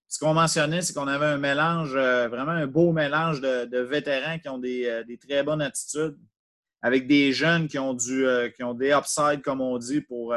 Ce 0.08 0.18
qu'on 0.18 0.34
mentionnait, 0.34 0.82
c'est 0.82 0.94
qu'on 0.94 1.06
avait 1.08 1.26
un 1.26 1.38
mélange, 1.38 1.94
euh, 1.94 2.28
vraiment 2.28 2.52
un 2.52 2.66
beau 2.66 2.92
mélange 2.92 3.40
de, 3.40 3.78
vétérans 3.78 4.38
qui 4.38 4.48
ont 4.48 4.60
euh, 4.64 5.04
des, 5.04 5.18
très 5.18 5.42
bonnes 5.42 5.60
attitudes, 5.60 6.16
avec 6.80 7.06
des 7.06 7.32
jeunes 7.32 7.68
qui 7.68 7.78
ont, 7.78 7.94
du, 7.94 8.24
qui 8.56 8.62
ont 8.62 8.74
des 8.74 8.90
upsides, 8.90 9.42
comme 9.42 9.60
on 9.60 9.76
dit, 9.78 10.00
pour, 10.00 10.34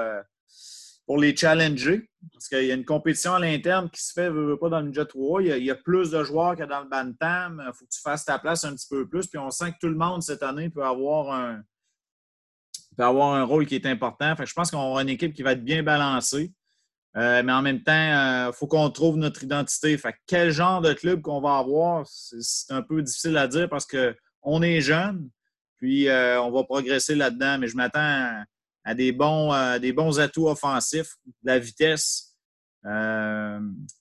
pour 1.11 1.19
les 1.19 1.35
challenger. 1.35 2.09
Parce 2.31 2.47
qu'il 2.47 2.63
y 2.63 2.71
a 2.71 2.73
une 2.73 2.85
compétition 2.85 3.33
à 3.33 3.39
l'interne 3.39 3.89
qui 3.89 4.01
se 4.01 4.13
fait 4.13 4.29
pas 4.61 4.69
dans 4.69 4.79
le 4.79 4.93
Jet 4.93 5.03
3. 5.03 5.41
Il 5.41 5.61
y, 5.61 5.69
a, 5.69 5.75
plus 5.75 6.09
de 6.09 6.23
joueurs 6.23 6.55
que 6.55 6.63
dans 6.63 6.79
le 6.79 6.87
Bantam. 6.87 7.61
Il 7.67 7.73
faut 7.73 7.83
que 7.83 7.91
tu 7.91 7.99
fasses 7.99 8.23
ta 8.23 8.39
place 8.39 8.63
un 8.63 8.73
petit 8.73 8.87
peu 8.89 9.05
plus. 9.05 9.27
Puis 9.27 9.37
on 9.37 9.51
sent 9.51 9.73
que 9.73 9.77
tout 9.81 9.89
le 9.89 9.97
monde 9.97 10.23
cette 10.23 10.41
année 10.41 10.69
peut 10.69 10.85
avoir 10.85 11.33
un, 11.33 11.63
peut 12.95 13.03
avoir 13.03 13.33
un 13.33 13.43
rôle 13.43 13.65
qui 13.65 13.75
est 13.75 13.85
important. 13.85 14.35
je 14.41 14.53
pense 14.53 14.71
qu'on 14.71 14.79
aura 14.79 15.01
une 15.01 15.09
équipe 15.09 15.33
qui 15.33 15.43
va 15.43 15.51
être 15.51 15.65
bien 15.65 15.83
balancée. 15.83 16.53
Euh, 17.17 17.43
mais 17.43 17.51
en 17.51 17.61
même 17.61 17.83
temps, 17.83 17.91
il 17.91 18.47
euh, 18.47 18.53
faut 18.53 18.67
qu'on 18.67 18.89
trouve 18.89 19.17
notre 19.17 19.43
identité. 19.43 19.99
Quel 20.27 20.51
genre 20.51 20.79
de 20.79 20.93
club 20.93 21.21
qu'on 21.21 21.41
va 21.41 21.57
avoir, 21.57 22.05
c'est 22.07 22.71
un 22.71 22.83
peu 22.83 23.01
difficile 23.01 23.35
à 23.35 23.49
dire 23.49 23.67
parce 23.67 23.85
qu'on 23.85 24.61
est 24.61 24.79
jeune, 24.79 25.29
puis 25.75 26.07
euh, 26.07 26.41
on 26.41 26.51
va 26.51 26.63
progresser 26.63 27.15
là-dedans. 27.15 27.57
Mais 27.57 27.67
je 27.67 27.75
m'attends 27.75 28.45
à, 28.83 28.93
des, 28.95 29.11
bons, 29.11 29.79
des 29.79 29.93
bons 29.93 30.19
atouts 30.19 30.47
offensifs, 30.47 31.15
de 31.25 31.51
la 31.51 31.59
vitesse, 31.59 32.35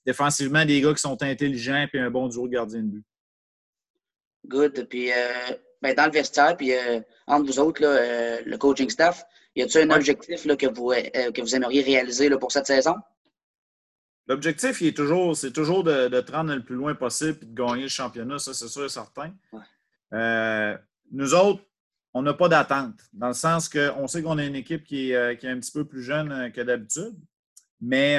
défensivement, 0.06 0.64
des 0.64 0.80
gars 0.80 0.94
qui 0.94 1.00
sont 1.00 1.22
intelligents, 1.22 1.87
puis 1.90 2.00
un 2.00 2.10
bon 2.10 2.28
duo 2.28 2.46
de 2.46 2.52
gardien 2.52 2.82
de 2.82 2.87
but. 2.87 3.04
Good. 4.46 4.87
Puis 4.88 5.10
ben, 5.82 5.94
dans 5.94 6.06
le 6.06 6.12
vestiaire, 6.12 6.56
puis 6.56 6.75
euh, 6.75 7.00
entre 7.26 7.46
vous 7.46 7.58
autres, 7.58 7.82
euh, 7.84 8.40
le 8.44 8.58
coaching 8.58 8.90
staff, 8.90 9.25
y 9.56 9.62
a-t-il 9.62 9.90
un 9.90 9.94
objectif 9.94 10.46
que, 10.46 10.66
vous, 10.66 10.92
euh, 10.92 11.32
que 11.32 11.40
vous 11.40 11.56
aimeriez 11.56 11.82
réaliser 11.82 12.28
pour 12.30 12.52
cette 12.52 12.66
saison? 12.66 12.96
L'objectif, 14.26 14.78
c'est 14.78 14.92
toujours, 14.92 15.34
toujours 15.54 15.82
de, 15.82 16.08
de, 16.08 16.20
te 16.20 16.32
rendre 16.32 16.54
le 16.54 16.62
plus 16.62 16.76
loin 16.76 16.94
possible 16.94 17.38
et 17.42 17.46
de 17.46 17.54
gagner 17.54 17.82
le 17.82 17.88
championnat, 17.88 18.38
ça, 18.38 18.54
c'est 18.54 18.68
sûr 18.68 18.84
et 18.84 18.88
certain. 18.88 19.32
nous 21.10 21.34
autres, 21.34 21.64
on 22.14 22.22
n'a 22.22 22.34
pas 22.34 22.48
d'attente, 22.48 22.98
dans 23.12 23.28
le 23.28 23.34
sens 23.34 23.68
qu'on 23.68 24.06
sait 24.06 24.22
qu'on 24.22 24.38
a 24.38 24.44
une 24.44 24.56
équipe 24.56 24.84
qui 24.84 25.12
est, 25.12 25.44
est, 25.44 25.48
un 25.48 25.60
petit 25.60 25.72
peu 25.72 25.84
plus 25.84 26.02
jeune 26.02 26.50
que 26.52 26.60
d'habitude, 26.60 27.14
mais 27.80 28.18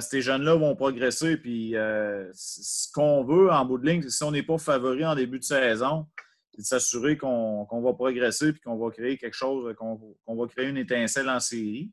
ces 0.00 0.22
jeunes-là 0.22 0.54
vont 0.54 0.76
progresser. 0.76 1.36
Puis 1.36 1.72
ce 1.72 2.92
qu'on 2.92 3.24
veut 3.24 3.50
en 3.50 3.64
bout 3.64 3.78
de 3.78 3.86
ligne, 3.86 4.08
si 4.08 4.22
on 4.22 4.30
n'est 4.30 4.44
pas 4.44 4.58
favori 4.58 5.04
en 5.04 5.16
début 5.16 5.40
de 5.40 5.44
saison, 5.44 6.06
c'est 6.54 6.62
de 6.62 6.66
s'assurer 6.66 7.16
qu'on 7.16 7.82
va 7.82 7.92
progresser 7.94 8.48
et 8.48 8.54
qu'on 8.64 8.76
va 8.76 8.90
créer 8.90 9.18
quelque 9.18 9.34
chose, 9.34 9.74
qu'on 9.74 10.36
va 10.36 10.46
créer 10.46 10.68
une 10.68 10.76
étincelle 10.76 11.28
en 11.28 11.40
série. 11.40 11.90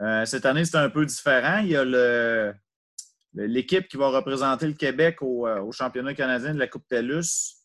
Euh, 0.00 0.24
cette 0.24 0.46
année, 0.46 0.64
c'est 0.64 0.78
un 0.78 0.88
peu 0.88 1.04
différent. 1.04 1.58
Il 1.58 1.70
y 1.70 1.76
a 1.76 2.54
l'équipe 3.34 3.86
qui 3.88 3.96
va 3.96 4.08
représenter 4.08 4.66
le 4.66 4.72
Québec 4.72 5.18
euh, 5.22 5.60
au, 5.60 5.72
championnat 5.72 6.14
canadien 6.14 6.54
de 6.54 6.58
la 6.58 6.66
Coupe 6.66 6.86
TELUS. 6.88 7.56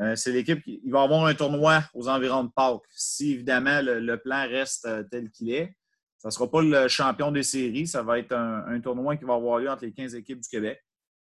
Euh, 0.00 0.16
c'est 0.16 0.32
l'équipe 0.32 0.62
qui 0.62 0.80
va 0.86 1.02
avoir 1.02 1.26
un 1.26 1.34
tournoi 1.34 1.82
aux 1.94 2.08
environs 2.08 2.44
de 2.44 2.50
Pâques. 2.50 2.82
Si 2.90 3.32
évidemment 3.32 3.80
le, 3.82 4.16
plan 4.16 4.46
reste 4.48 4.88
tel 5.10 5.30
qu'il 5.30 5.52
est. 5.52 5.76
Ça 6.18 6.28
ne 6.28 6.30
sera 6.30 6.50
pas 6.50 6.62
le 6.62 6.88
champion 6.88 7.32
des 7.32 7.42
séries. 7.42 7.86
Ça 7.86 8.02
va 8.02 8.18
être 8.18 8.32
un, 8.32 8.80
tournoi 8.80 9.16
qui 9.16 9.24
va 9.24 9.34
avoir 9.34 9.58
lieu 9.58 9.68
entre 9.68 9.84
les 9.84 9.92
15 9.92 10.14
équipes 10.14 10.40
du 10.40 10.48
Québec 10.48 10.80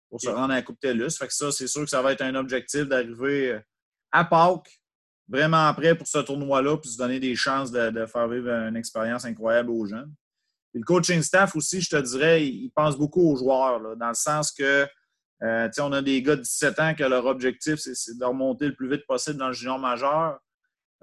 pour 0.08 0.20
se 0.20 0.28
rendre 0.28 0.52
à 0.52 0.56
la 0.56 0.62
Coupe 0.62 0.80
TELUS. 0.80 1.10
Fait 1.18 1.26
que 1.26 1.34
ça, 1.34 1.52
c'est 1.52 1.66
sûr 1.66 1.82
que 1.82 1.90
ça 1.90 2.00
va 2.00 2.12
être 2.12 2.22
un 2.22 2.34
objectif 2.34 2.84
d'arriver 2.84 3.52
euh, 3.52 3.60
à 4.12 4.24
Pâques, 4.24 4.80
vraiment 5.28 5.72
prêt 5.74 5.94
pour 5.94 6.06
ce 6.06 6.18
tournoi-là, 6.18 6.78
puis 6.78 6.90
se 6.90 6.96
donner 6.96 7.20
des 7.20 7.34
chances 7.34 7.70
de, 7.70 8.06
faire 8.06 8.28
vivre 8.28 8.48
une 8.48 8.76
expérience 8.76 9.24
incroyable 9.24 9.70
aux 9.70 9.84
jeunes. 9.84 10.12
le 10.72 10.82
coaching 10.84 11.20
staff 11.22 11.54
aussi, 11.56 11.80
je 11.80 11.90
te 11.90 12.00
dirais, 12.00 12.46
il 12.46 12.70
pense 12.70 12.96
beaucoup 12.96 13.32
aux 13.32 13.36
joueurs, 13.36 13.96
dans 13.96 14.08
le 14.08 14.14
sens 14.14 14.52
que 14.52 14.86
euh, 15.42 15.68
on 15.80 15.92
a 15.92 16.02
des 16.02 16.22
gars 16.22 16.36
de 16.36 16.42
17 16.42 16.80
ans 16.80 16.94
que 16.94 17.04
leur 17.04 17.26
objectif, 17.26 17.76
c'est 17.76 18.18
de 18.18 18.24
remonter 18.24 18.66
le 18.66 18.74
plus 18.74 18.88
vite 18.88 19.06
possible 19.06 19.38
dans 19.38 19.48
le 19.48 19.52
junior 19.52 19.78
majeur. 19.78 20.38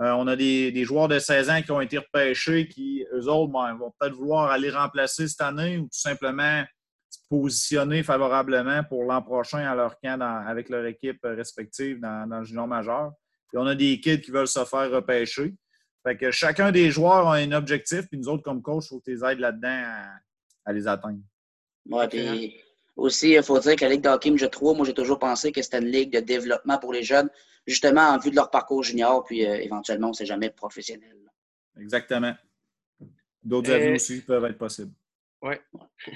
Euh, 0.02 0.12
on 0.14 0.26
a 0.28 0.36
des, 0.36 0.84
joueurs 0.86 1.08
de 1.08 1.20
16 1.20 1.50
ans 1.50 1.62
qui 1.62 1.72
ont 1.72 1.82
été 1.82 2.00
repêchés 2.00 2.68
qui, 2.68 3.06
eux 3.14 3.28
autres, 3.28 3.52
ben, 3.52 3.76
vont 3.76 3.94
peut-être 4.00 4.16
vouloir 4.16 4.50
aller 4.50 4.72
remplacer 4.72 5.28
cette 5.28 5.42
année 5.42 5.78
ou 5.78 5.84
tout 5.84 6.00
simplement 6.00 6.64
se 7.10 7.20
positionner 7.30 8.02
favorablement 8.02 8.84
pour 8.84 9.04
l'an 9.04 9.22
prochain 9.22 9.60
à 9.60 9.76
leur 9.76 10.00
camp 10.00 10.20
avec 10.20 10.70
leur 10.70 10.86
équipe 10.86 11.20
respective 11.24 12.00
dans, 12.00 12.28
le 12.28 12.44
junior 12.44 12.68
majeur. 12.68 13.12
Puis 13.50 13.60
on 13.60 13.68
a 13.68 13.76
des 13.76 14.00
kids 14.00 14.22
qui 14.22 14.32
veulent 14.32 14.48
se 14.48 14.66
faire 14.66 14.90
repêcher. 14.90 15.54
Fait 16.02 16.18
que 16.18 16.32
chacun 16.32 16.72
des 16.72 16.90
joueurs 16.90 17.28
a 17.28 17.36
un 17.36 17.52
objectif, 17.52 18.08
puis 18.10 18.18
nous 18.18 18.28
autres, 18.28 18.44
comme 18.44 18.64
coach, 18.64 18.86
il 18.86 18.90
faut 18.90 19.00
que 19.00 19.06
tu 19.06 19.16
les 19.16 19.24
aides 19.24 19.40
là-dedans 19.40 19.84
à, 20.66 20.74
les 20.74 20.88
atteindre. 20.88 21.20
Aussi, 22.96 23.32
il 23.32 23.44
faut 23.44 23.60
dire 23.60 23.76
que 23.76 23.86
la 23.86 23.92
Ligue 23.92 24.02
d'hockey 24.02 24.32
je 24.38 24.46
3, 24.46 24.76
moi, 24.76 24.86
j'ai 24.86 24.94
toujours 24.94 25.20
pensé 25.20 25.52
que 25.52 25.62
c'était 25.62 25.80
une 25.80 25.92
ligue 25.92 26.12
de 26.12 26.20
développement 26.20 26.78
pour 26.78 26.94
les 26.94 27.04
jeunes, 27.04 27.30
justement 27.66 28.02
en 28.02 28.18
vue 28.20 28.30
de 28.30 28.36
leur 28.36 28.52
parcours 28.52 28.84
junior, 28.84 29.24
puis 29.24 29.46
euh, 29.46 29.56
éventuellement, 29.56 30.08
on 30.08 30.12
ne 30.12 30.16
sait 30.16 30.26
jamais 30.26 30.50
professionnel. 30.50 31.16
Exactement. 31.80 32.34
D'autres 33.42 33.72
euh, 33.72 33.76
avis 33.76 33.96
aussi 33.96 34.22
peuvent 34.22 34.46
être 34.46 34.58
possibles. 34.58 34.94
Oui. 35.42 35.56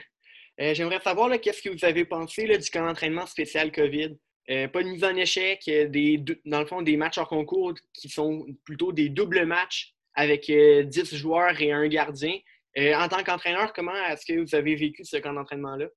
Euh, 0.60 0.74
j'aimerais 0.74 1.00
savoir 1.00 1.29
qu'est-ce 1.39 1.62
que 1.62 1.69
vous 1.69 1.86
avez 1.86 2.03
pensé 2.03 2.48
là, 2.48 2.57
du 2.57 2.67
camp 2.72 2.84
d'entraînement 2.84 3.27
spécial 3.27 3.72
COVID? 3.72 4.17
pas 4.48 4.81
de 4.81 4.88
mise 4.88 5.03
en 5.03 5.15
échec, 5.15 5.62
des, 5.67 6.17
dans 6.46 6.62
le 6.62 6.65
fond, 6.65 6.81
des 6.81 6.98
matchs 6.98 7.19
hors 7.19 7.29
concours 7.29 7.75
qui 7.93 8.10
sont 8.10 8.43
plutôt 8.65 8.91
des 8.91 9.10
doubles 9.10 9.46
matchs 9.46 9.93
avec 10.15 10.50
10 10.50 11.15
joueurs 11.15 11.62
et 11.62 11.72
un 11.72 11.88
gardien. 11.88 12.39
en 12.75 13.07
tant 13.07 13.24
qu'entraîneur, 13.24 13.72
comment 13.72 13.93
est-ce 14.10 14.25
que 14.25 14.39
vous 14.39 14.55
avez 14.55 14.74
vécu 14.74 15.05
ce 15.05 15.17
camp 15.17 15.34
d'entraînement-là? 15.34 15.89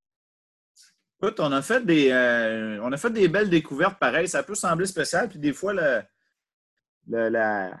Écoute, 1.23 1.39
on 1.39 1.51
a 1.51 1.61
fait 1.61 1.85
des, 1.85 2.09
euh, 2.09 2.79
on 2.81 2.91
a 2.91 2.97
fait 2.97 3.11
des 3.11 3.27
belles 3.27 3.49
découvertes 3.49 3.99
pareil. 3.99 4.27
Ça 4.27 4.41
peut 4.41 4.55
sembler 4.55 4.87
spécial, 4.87 5.29
puis 5.29 5.37
des 5.37 5.53
fois, 5.53 5.71
le, 5.71 7.29
la, 7.29 7.79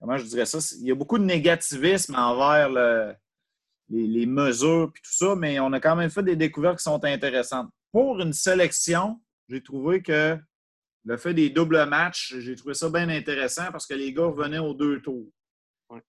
comment 0.00 0.16
je 0.16 0.24
dirais 0.24 0.46
ça, 0.46 0.58
il 0.80 0.88
y 0.88 0.90
a 0.90 0.94
beaucoup 0.96 1.16
de 1.16 1.24
négativisme 1.24 2.16
envers 2.16 2.68
les, 3.88 4.26
mesures 4.26 4.90
puis 4.92 5.00
tout 5.00 5.12
ça, 5.12 5.36
mais 5.36 5.60
on 5.60 5.72
a 5.72 5.78
quand 5.78 5.94
même 5.94 6.10
fait 6.10 6.24
des 6.24 6.34
découvertes 6.34 6.78
qui 6.78 6.82
sont 6.82 7.04
intéressantes. 7.04 7.70
Pour 7.92 8.20
une 8.20 8.32
sélection, 8.32 9.20
j'ai 9.48 9.62
trouvé 9.62 10.02
que 10.02 10.36
le 11.04 11.16
fait 11.18 11.34
des 11.34 11.50
doubles 11.50 11.86
matchs, 11.86 12.34
j'ai 12.38 12.56
trouvé 12.56 12.74
ça 12.74 12.90
bien 12.90 13.08
intéressant 13.08 13.70
parce 13.70 13.86
que 13.86 13.94
les 13.94 14.12
gars 14.12 14.30
venaient 14.30 14.58
aux 14.58 14.74
deux 14.74 15.00
tours. 15.00 15.30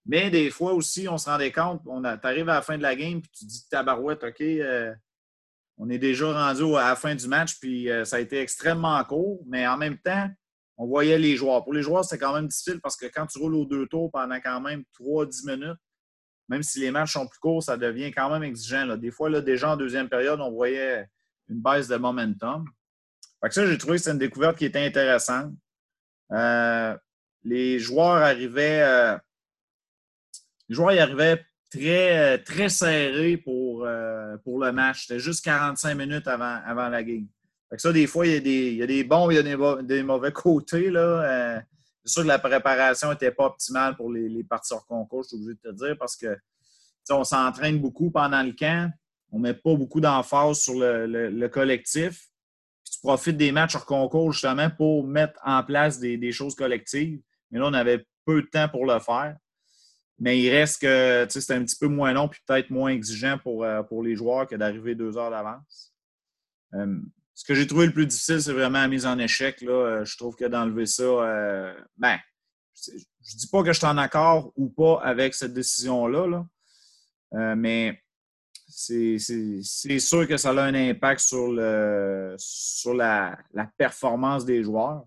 Mais 0.06 0.28
des 0.28 0.50
fois 0.50 0.72
aussi, 0.72 1.08
on 1.08 1.18
se 1.18 1.30
rendait 1.30 1.52
compte, 1.52 1.82
tu 1.84 2.26
arrives 2.26 2.48
à 2.48 2.54
la 2.54 2.62
fin 2.62 2.76
de 2.76 2.82
la 2.82 2.96
game 2.96 3.20
puis 3.20 3.30
tu 3.30 3.44
dis 3.44 3.68
tabarouette, 3.68 4.24
OK, 4.24 4.40
euh, 4.40 4.92
on 5.76 5.88
est 5.90 5.98
déjà 5.98 6.32
rendu 6.32 6.76
à 6.76 6.88
la 6.88 6.96
fin 6.96 7.14
du 7.14 7.26
match, 7.26 7.58
puis 7.58 7.90
euh, 7.90 8.04
ça 8.04 8.16
a 8.16 8.20
été 8.20 8.38
extrêmement 8.40 9.02
court, 9.04 9.42
mais 9.46 9.66
en 9.66 9.76
même 9.76 9.98
temps, 9.98 10.28
on 10.76 10.86
voyait 10.86 11.18
les 11.18 11.36
joueurs. 11.36 11.64
Pour 11.64 11.72
les 11.72 11.82
joueurs, 11.82 12.04
c'est 12.04 12.18
quand 12.18 12.34
même 12.34 12.48
difficile 12.48 12.80
parce 12.80 12.96
que 12.96 13.06
quand 13.06 13.26
tu 13.26 13.38
roules 13.38 13.54
aux 13.54 13.64
deux 13.64 13.86
tours 13.86 14.10
pendant 14.10 14.40
quand 14.40 14.60
même 14.60 14.84
3-10 15.00 15.46
minutes, 15.46 15.78
même 16.48 16.62
si 16.62 16.80
les 16.80 16.90
matchs 16.90 17.12
sont 17.12 17.26
plus 17.26 17.38
courts, 17.38 17.62
ça 17.62 17.76
devient 17.76 18.12
quand 18.12 18.30
même 18.30 18.42
exigeant. 18.42 18.96
Des 18.96 19.10
fois, 19.10 19.30
là, 19.30 19.40
déjà 19.40 19.72
en 19.72 19.76
deuxième 19.76 20.08
période, 20.08 20.40
on 20.40 20.50
voyait 20.50 21.08
une 21.48 21.60
baisse 21.60 21.88
de 21.88 21.96
momentum. 21.96 22.66
Ça, 23.50 23.66
j'ai 23.66 23.78
trouvé 23.78 23.98
que 23.98 24.02
c'est 24.02 24.10
une 24.10 24.18
découverte 24.18 24.56
qui 24.56 24.64
était 24.64 24.84
intéressante. 24.84 25.52
Euh, 26.32 26.96
les 27.42 27.78
joueurs 27.78 28.22
arrivaient. 28.22 28.82
Euh, 28.82 29.18
les 30.68 30.74
joueurs 30.74 30.92
y 30.92 30.98
arrivaient 30.98 31.44
très, 31.78 32.38
très 32.38 32.68
serrés 32.68 33.36
pour, 33.36 33.84
euh, 33.84 34.36
pour 34.44 34.58
le 34.58 34.72
match. 34.72 35.06
C'était 35.06 35.20
juste 35.20 35.44
45 35.44 35.94
minutes 35.94 36.26
avant, 36.28 36.60
avant 36.64 36.88
la 36.88 37.02
game. 37.02 37.26
Fait 37.70 37.78
ça, 37.78 37.92
des 37.92 38.06
fois, 38.06 38.26
il 38.26 38.32
y, 38.32 38.36
a 38.36 38.40
des, 38.40 38.70
il 38.70 38.76
y 38.76 38.82
a 38.82 38.86
des 38.86 39.04
bons 39.04 39.30
il 39.30 39.36
y 39.36 39.38
a 39.38 39.82
des, 39.82 40.02
mauvais 40.02 40.32
côtés. 40.32 40.90
Là. 40.90 41.00
Euh, 41.00 41.60
c'est 42.04 42.12
sûr 42.12 42.22
que 42.22 42.28
la 42.28 42.38
préparation 42.38 43.10
n'était 43.10 43.32
pas 43.32 43.46
optimale 43.46 43.96
pour 43.96 44.12
les, 44.12 44.28
les 44.28 44.44
parties 44.44 44.74
hors 44.74 44.86
concours, 44.86 45.22
je 45.24 45.28
suis 45.28 45.36
obligé 45.36 45.54
de 45.54 45.70
te 45.70 45.74
dire, 45.74 45.96
parce 45.98 46.16
que 46.16 46.36
on 47.10 47.24
s'entraîne 47.24 47.78
beaucoup 47.78 48.10
pendant 48.10 48.42
le 48.42 48.52
camp. 48.52 48.90
On 49.30 49.38
ne 49.38 49.42
met 49.42 49.54
pas 49.54 49.74
beaucoup 49.74 50.00
d'emphase 50.00 50.60
sur 50.60 50.74
le, 50.74 51.06
le, 51.06 51.48
collectif. 51.48 52.28
tu 52.90 52.98
profites 53.02 53.36
des 53.36 53.52
matchs 53.52 53.74
hors 53.74 53.84
concours 53.84 54.32
justement 54.32 54.70
pour 54.70 55.06
mettre 55.06 55.38
en 55.44 55.62
place 55.62 55.98
des, 55.98 56.16
des 56.16 56.32
choses 56.32 56.54
collectives. 56.54 57.20
Mais 57.50 57.58
là, 57.58 57.66
on 57.66 57.74
avait 57.74 58.06
peu 58.24 58.42
de 58.42 58.46
temps 58.46 58.68
pour 58.68 58.86
le 58.86 58.98
faire. 59.00 59.36
Mais 60.24 60.40
il 60.40 60.48
reste 60.48 60.80
que 60.80 61.26
c'est 61.28 61.52
un 61.52 61.62
petit 61.62 61.76
peu 61.76 61.86
moins 61.86 62.14
long 62.14 62.28
puis 62.28 62.40
peut-être 62.46 62.70
moins 62.70 62.88
exigeant 62.88 63.36
pour, 63.36 63.62
euh, 63.62 63.82
pour 63.82 64.02
les 64.02 64.16
joueurs 64.16 64.46
que 64.46 64.56
d'arriver 64.56 64.94
deux 64.94 65.18
heures 65.18 65.30
d'avance. 65.30 65.92
Euh, 66.72 66.98
ce 67.34 67.44
que 67.44 67.54
j'ai 67.54 67.66
trouvé 67.66 67.84
le 67.84 67.92
plus 67.92 68.06
difficile, 68.06 68.40
c'est 68.40 68.54
vraiment 68.54 68.80
la 68.80 68.88
mise 68.88 69.04
en 69.04 69.18
échec. 69.18 69.60
Là. 69.60 69.72
Euh, 69.72 70.04
je 70.06 70.16
trouve 70.16 70.34
que 70.34 70.46
d'enlever 70.46 70.86
ça, 70.86 71.04
ben, 71.98 72.18
je 72.86 72.92
ne 72.92 73.38
dis 73.38 73.48
pas 73.52 73.62
que 73.62 73.70
je 73.74 73.76
suis 73.76 73.86
en 73.86 73.98
accord 73.98 74.50
ou 74.56 74.70
pas 74.70 74.98
avec 75.02 75.34
cette 75.34 75.52
décision-là, 75.52 76.26
là. 76.26 77.54
mais 77.54 78.02
c'est 78.66 79.18
sûr 79.18 80.26
que 80.26 80.38
ça 80.38 80.52
a 80.52 80.62
un 80.62 80.74
impact 80.74 81.20
sur, 81.20 81.52
le, 81.52 82.34
sur 82.38 82.94
la 82.94 83.36
performance 83.76 84.46
des 84.46 84.62
joueurs. 84.62 85.04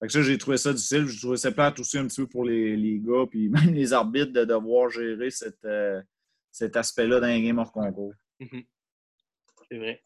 Fait 0.00 0.06
que 0.06 0.12
ça, 0.12 0.22
j'ai 0.22 0.38
trouvé 0.38 0.56
ça 0.56 0.72
difficile. 0.72 1.06
J'ai 1.06 1.20
trouvé 1.20 1.36
ça 1.36 1.50
plate 1.50 1.78
aussi 1.80 1.98
un 1.98 2.06
petit 2.06 2.20
peu 2.20 2.28
pour 2.28 2.44
les, 2.44 2.76
les 2.76 3.00
gars, 3.00 3.24
puis 3.28 3.48
même 3.48 3.74
les 3.74 3.92
arbitres 3.92 4.32
de 4.32 4.44
devoir 4.44 4.90
gérer 4.90 5.30
cette, 5.30 5.64
euh, 5.64 6.00
cet 6.52 6.76
aspect-là 6.76 7.20
dans 7.20 7.26
les 7.26 7.42
games 7.42 7.58
hors 7.58 7.72
concours. 7.72 8.14
Mhm. 8.40 8.62
C'est 9.70 9.78
vrai. 9.78 10.02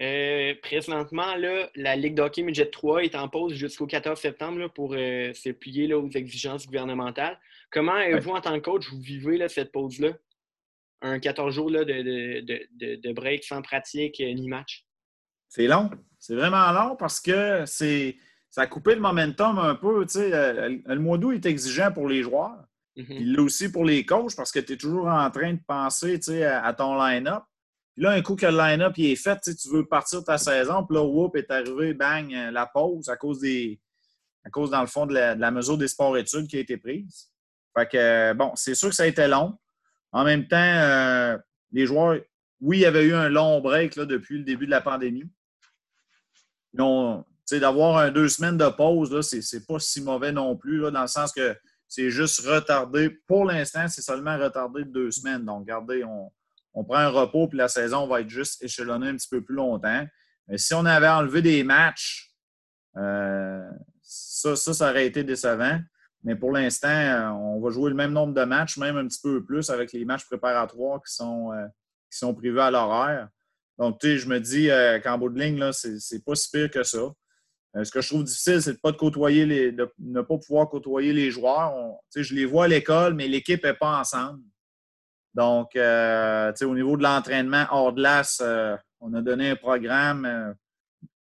Euh, 0.00 0.54
présentement, 0.62 1.34
là, 1.36 1.70
la 1.74 1.96
Ligue 1.96 2.14
d'hockey 2.14 2.42
Midget 2.42 2.70
3 2.70 3.04
est 3.04 3.14
en 3.14 3.28
pause 3.28 3.52
jusqu'au 3.54 3.86
14 3.86 4.18
septembre 4.18 4.68
pour 4.68 4.94
euh, 4.94 5.34
se 5.34 5.50
plier 5.50 5.92
aux 5.92 6.08
exigences 6.10 6.66
gouvernementales. 6.66 7.38
Comment, 7.70 7.98
vous, 8.20 8.30
en 8.30 8.40
tant 8.40 8.54
que 8.58 8.64
coach, 8.64 8.88
vous 8.90 9.00
vivez 9.00 9.36
là, 9.36 9.48
cette 9.48 9.70
pause-là? 9.70 10.12
Un 11.02 11.18
14 11.18 11.54
jours 11.54 11.70
de, 11.70 11.82
de, 11.82 13.12
break 13.12 13.44
sans 13.44 13.60
pratique 13.60 14.20
ni 14.20 14.48
match? 14.48 14.86
C'est 15.48 15.66
long. 15.66 15.90
C'est 16.18 16.36
vraiment 16.36 16.70
long 16.72 16.96
parce 16.96 17.20
que 17.20 17.64
c'est 17.66 18.16
ça 18.52 18.60
a 18.60 18.66
coupé 18.66 18.94
le 18.94 19.00
momentum 19.00 19.58
un 19.58 19.74
peu. 19.74 20.04
Euh, 20.16 20.78
le 20.84 20.98
mois 20.98 21.16
d'août 21.16 21.32
est 21.32 21.46
exigeant 21.46 21.90
pour 21.90 22.06
les 22.06 22.22
joueurs. 22.22 22.62
Mhm. 22.96 23.06
Il 23.08 23.32
l'est 23.32 23.40
aussi 23.40 23.72
pour 23.72 23.86
les 23.86 24.04
coachs 24.04 24.36
parce 24.36 24.52
que 24.52 24.58
tu 24.58 24.74
es 24.74 24.76
toujours 24.76 25.06
en 25.06 25.30
train 25.30 25.54
de 25.54 25.60
penser 25.66 26.20
à, 26.44 26.72
ton 26.74 26.94
line-up. 27.02 27.44
Puis 27.94 28.04
là, 28.04 28.10
un 28.10 28.20
coup 28.20 28.36
que 28.36 28.44
le 28.44 28.56
line-up 28.56 28.92
est 28.98 29.16
fait, 29.16 29.40
tu 29.40 29.70
veux 29.70 29.86
partir 29.86 30.22
ta 30.22 30.36
saison, 30.36 30.84
puis 30.84 30.96
là, 30.96 31.02
whoop, 31.02 31.34
est 31.36 31.50
arrivé, 31.50 31.94
bang, 31.94 32.32
euh, 32.34 32.50
la 32.50 32.66
pause 32.66 33.08
à 33.08 33.16
cause 33.16 33.40
des. 33.40 33.80
à 34.44 34.50
cause, 34.50 34.70
dans 34.70 34.82
le 34.82 34.86
fond, 34.86 35.06
de 35.06 35.14
la, 35.14 35.50
mesure 35.50 35.78
des 35.78 35.88
sports-études 35.88 36.46
qui 36.46 36.58
a 36.58 36.60
été 36.60 36.76
prise. 36.76 37.30
Fait 37.74 37.88
que, 37.88 37.96
euh, 37.96 38.34
bon, 38.34 38.52
c'est 38.54 38.74
sûr 38.74 38.90
que 38.90 38.94
ça 38.94 39.04
a 39.04 39.06
été 39.06 39.26
long. 39.28 39.56
En 40.12 40.24
même 40.24 40.46
temps, 40.46 41.38
les 41.70 41.86
joueurs, 41.86 42.20
oui, 42.60 42.78
il 42.78 42.80
y 42.80 42.86
avait 42.86 43.04
eu 43.04 43.14
un 43.14 43.30
long 43.30 43.62
break 43.62 43.96
là, 43.96 44.04
depuis 44.04 44.36
le 44.36 44.44
début 44.44 44.66
de 44.66 44.70
la 44.70 44.82
pandémie. 44.82 45.24
Non 46.74 47.24
d'avoir 47.50 47.98
un 47.98 48.10
deux 48.10 48.28
semaines 48.28 48.56
de 48.56 48.68
pause, 48.68 49.20
ce 49.20 49.56
n'est 49.56 49.62
pas 49.64 49.78
si 49.78 50.00
mauvais 50.00 50.32
non 50.32 50.56
plus, 50.56 50.78
là, 50.78 50.90
dans 50.90 51.02
le 51.02 51.08
sens 51.08 51.32
que 51.32 51.56
c'est 51.88 52.10
juste 52.10 52.40
retardé. 52.46 53.10
Pour 53.26 53.44
l'instant, 53.44 53.86
c'est 53.88 54.00
seulement 54.00 54.38
retardé 54.38 54.84
de 54.84 54.90
deux 54.90 55.10
semaines. 55.10 55.44
Donc, 55.44 55.60
regardez, 55.60 56.04
on, 56.04 56.84
prend 56.84 56.96
un 56.96 57.08
repos, 57.08 57.48
puis 57.48 57.58
la 57.58 57.68
saison 57.68 58.06
va 58.06 58.22
être 58.22 58.30
juste 58.30 58.62
échelonnée 58.62 59.08
un 59.08 59.16
petit 59.16 59.28
peu 59.28 59.42
plus 59.42 59.56
longtemps. 59.56 60.06
Mais 60.48 60.56
si 60.56 60.72
on 60.72 60.86
avait 60.86 61.08
enlevé 61.08 61.42
des 61.42 61.64
matchs, 61.64 62.32
euh, 62.96 63.68
ça, 64.00 64.56
ça, 64.56 64.90
aurait 64.90 65.06
été 65.06 65.22
décevant. 65.22 65.78
Mais 66.24 66.34
pour 66.34 66.52
l'instant, 66.52 67.36
on 67.38 67.60
va 67.60 67.70
jouer 67.70 67.90
le 67.90 67.96
même 67.96 68.12
nombre 68.12 68.32
de 68.32 68.44
matchs, 68.44 68.78
même 68.78 68.96
un 68.96 69.06
petit 69.06 69.20
peu 69.20 69.44
plus 69.44 69.68
avec 69.68 69.92
les 69.92 70.04
matchs 70.04 70.24
préparatoires 70.24 71.02
qui 71.02 71.12
sont, 71.12 71.52
euh, 71.52 71.66
qui 72.10 72.18
sont 72.18 72.32
prévus 72.34 72.60
à 72.60 72.70
l'horaire. 72.70 73.28
Donc, 73.78 74.00
tu 74.00 74.06
sais, 74.06 74.18
je 74.18 74.28
me 74.28 74.38
dis 74.38 74.70
euh, 74.70 74.98
bout 75.18 75.28
de 75.28 75.38
ligne, 75.38 75.72
c'est 75.72 76.24
pas 76.24 76.34
si 76.34 76.50
pire 76.50 76.70
que 76.70 76.82
ça. 76.84 77.12
Euh, 77.76 77.84
ce 77.84 77.90
que 77.90 78.00
je 78.00 78.08
trouve 78.08 78.24
difficile, 78.24 78.60
c'est 78.60 78.74
de 78.74 78.78
pas 78.78 78.92
de 78.92 78.96
côtoyer 78.96 79.46
les, 79.46 79.72
de 79.72 79.90
ne 79.98 80.20
pas 80.20 80.38
pouvoir 80.38 80.68
côtoyer 80.68 81.12
les 81.12 81.30
joueurs. 81.30 81.74
je 82.14 82.34
les 82.34 82.44
vois 82.44 82.66
à 82.66 82.68
l'école, 82.68 83.14
mais 83.14 83.28
l'équipe 83.28 83.64
n'est 83.64 83.74
pas 83.74 83.98
ensemble. 83.98 84.42
Donc, 85.34 85.74
euh, 85.76 86.52
au 86.62 86.74
niveau 86.74 86.96
de 86.98 87.02
l'entraînement 87.02 87.64
hors 87.70 87.94
glace, 87.94 88.40
euh, 88.42 88.76
on 89.00 89.14
a 89.14 89.22
donné 89.22 89.50
un 89.50 89.56
programme, 89.56 90.54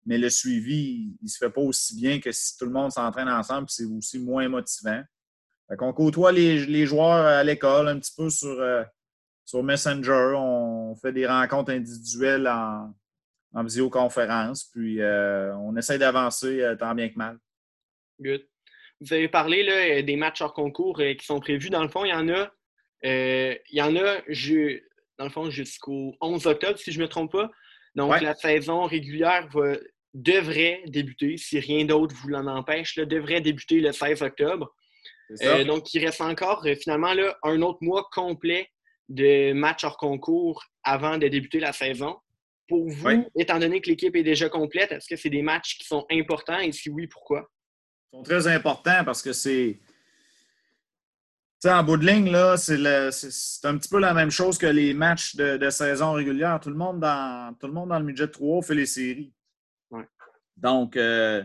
mais 0.05 0.19
le 0.19 0.29
suivi, 0.29 1.15
il 1.19 1.23
ne 1.23 1.27
se 1.27 1.37
fait 1.37 1.49
pas 1.49 1.61
aussi 1.61 1.95
bien 1.95 2.19
que 2.19 2.31
si 2.31 2.55
tout 2.57 2.65
le 2.65 2.71
monde 2.71 2.91
s'entraîne 2.91 3.27
ensemble, 3.27 3.67
c'est 3.69 3.85
aussi 3.85 4.19
moins 4.19 4.47
motivant. 4.47 5.01
on 5.69 5.93
côtoie 5.93 6.31
les, 6.31 6.85
joueurs 6.85 7.25
à 7.25 7.43
l'école 7.43 7.87
un 7.87 7.99
petit 7.99 8.13
peu 8.15 8.29
sur 8.29 8.55
sur 9.43 9.63
Messenger. 9.63 10.33
On 10.37 10.95
fait 10.95 11.11
des 11.11 11.27
rencontres 11.27 11.71
individuelles 11.71 12.47
en, 12.47 12.93
en 13.55 13.63
visioconférence. 13.63 14.65
Puis 14.65 15.01
euh, 15.01 15.55
on 15.57 15.75
essaie 15.75 15.97
d'avancer 15.97 16.61
euh, 16.61 16.75
tant 16.75 16.93
bien 16.93 17.09
que 17.09 17.17
mal. 17.17 17.39
Good. 18.21 18.45
Vous 19.01 19.11
avez 19.11 19.27
parlé 19.27 19.63
là, 19.63 20.01
des 20.01 20.15
matchs 20.15 20.41
hors 20.41 20.53
concours 20.53 20.97
qui 20.97 21.25
sont 21.25 21.39
prévus. 21.39 21.69
Dans 21.69 21.83
le 21.83 21.89
fond, 21.89 22.05
il 22.05 22.11
y 22.11 22.13
en 22.13 22.29
a, 22.29 22.49
il 23.03 23.59
y 23.71 23.81
en 23.81 23.95
a 23.95 24.21
dans 25.17 25.25
le 25.25 25.31
fond, 25.31 25.49
jusqu'au 25.49 26.15
11 26.21 26.45
octobre, 26.47 26.77
si 26.77 26.91
je 26.91 26.99
ne 26.99 27.03
me 27.03 27.09
trompe 27.09 27.31
pas. 27.31 27.49
Donc, 27.95 28.19
la 28.21 28.35
saison 28.35 28.83
régulière 28.83 29.47
devrait 30.13 30.83
débuter, 30.87 31.37
si 31.37 31.59
rien 31.59 31.85
d'autre 31.85 32.15
vous 32.15 32.29
l'en 32.29 32.47
empêche, 32.47 32.95
devrait 32.95 33.41
débuter 33.41 33.79
le 33.79 33.91
16 33.91 34.21
octobre. 34.21 34.73
Euh, 35.41 35.63
donc, 35.63 35.93
il 35.93 36.05
reste 36.05 36.21
encore 36.21 36.65
euh, 36.65 36.75
finalement 36.75 37.13
là, 37.13 37.35
un 37.43 37.61
autre 37.61 37.79
mois 37.81 38.07
complet 38.11 38.69
de 39.09 39.53
matchs 39.53 39.83
hors 39.83 39.97
concours 39.97 40.63
avant 40.83 41.17
de 41.17 41.27
débuter 41.27 41.59
la 41.59 41.73
saison. 41.73 42.15
Pour 42.67 42.89
vous, 42.89 43.25
étant 43.37 43.59
donné 43.59 43.79
que 43.79 43.89
l'équipe 43.89 44.15
est 44.15 44.23
déjà 44.23 44.49
complète, 44.49 44.91
est-ce 44.91 45.07
que 45.07 45.15
c'est 45.15 45.29
des 45.29 45.43
matchs 45.43 45.77
qui 45.77 45.85
sont 45.85 46.05
importants? 46.11 46.59
Et 46.59 46.71
si 46.71 46.89
oui, 46.89 47.07
pourquoi? 47.07 47.47
Ils 48.11 48.17
sont 48.17 48.23
très 48.23 48.47
importants 48.47 49.03
parce 49.05 49.21
que 49.21 49.33
c'est 49.33 49.79
en 51.71 51.83
bout 51.83 51.97
de 51.97 52.05
ligne, 52.05 52.31
là, 52.31 52.57
c'est, 52.57 52.75
un 53.65 53.77
petit 53.77 53.89
peu 53.89 53.99
la 53.99 54.13
même 54.13 54.31
chose 54.31 54.57
que 54.57 54.65
les 54.65 54.93
matchs 54.93 55.35
de, 55.35 55.69
saison 55.69 56.13
régulière. 56.13 56.59
Tout 56.59 56.69
le, 56.69 56.75
monde 56.75 56.99
dans, 56.99 57.55
tout 57.59 57.67
le 57.67 57.73
monde 57.73 57.89
dans 57.89 57.99
le 57.99 58.05
midget 58.05 58.27
3 58.27 58.61
fait 58.61 58.75
les 58.75 58.85
séries. 58.85 59.33
Donc, 60.57 60.95
euh, 60.95 61.43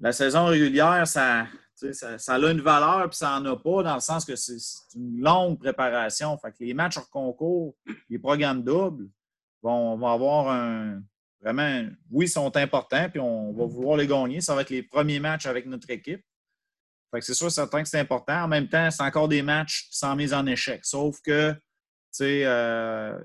la 0.00 0.12
saison 0.12 0.46
régulière, 0.46 1.06
ça, 1.06 1.46
ça, 1.92 2.34
a 2.34 2.38
une 2.38 2.60
valeur 2.60 3.08
puis 3.08 3.18
ça 3.18 3.38
n'en 3.38 3.52
a 3.52 3.56
pas 3.56 3.82
dans 3.82 3.94
le 3.94 4.00
sens 4.00 4.24
que 4.24 4.34
c'est, 4.34 4.56
une 4.96 5.20
longue 5.20 5.58
préparation. 5.58 6.36
Fait 6.38 6.50
que 6.50 6.56
les 6.60 6.74
matchs 6.74 6.96
hors 6.96 7.10
concours, 7.10 7.76
les 8.08 8.18
programmes 8.18 8.64
doubles 8.64 9.08
vont, 9.68 10.06
avoir 10.06 10.48
un. 10.48 11.02
Vraiment, 11.40 11.88
oui, 12.10 12.26
ils 12.26 12.30
sont 12.30 12.56
importants 12.56 13.08
puis 13.08 13.20
on 13.20 13.52
va 13.52 13.64
vouloir 13.64 13.96
les 13.96 14.06
gagner. 14.06 14.40
Ça 14.40 14.54
va 14.54 14.62
être 14.62 14.70
les 14.70 14.82
premiers 14.82 15.20
matchs 15.20 15.46
avec 15.46 15.66
notre 15.66 15.88
équipe. 15.90 16.24
Fait 17.10 17.20
que 17.20 17.24
c'est 17.24 17.34
sûr, 17.34 17.50
certain 17.50 17.82
que 17.82 17.88
c'est 17.88 18.00
important. 18.00 18.44
En 18.44 18.48
même 18.48 18.68
temps, 18.68 18.90
c'est 18.90 19.02
encore 19.02 19.28
des 19.28 19.42
matchs 19.42 19.86
sans 19.90 20.16
mise 20.16 20.34
en 20.34 20.44
échec. 20.46 20.84
Sauf 20.84 21.20
que, 21.22 21.52
tu 21.52 21.58
sais, 22.10 22.44
euh, 22.44 23.18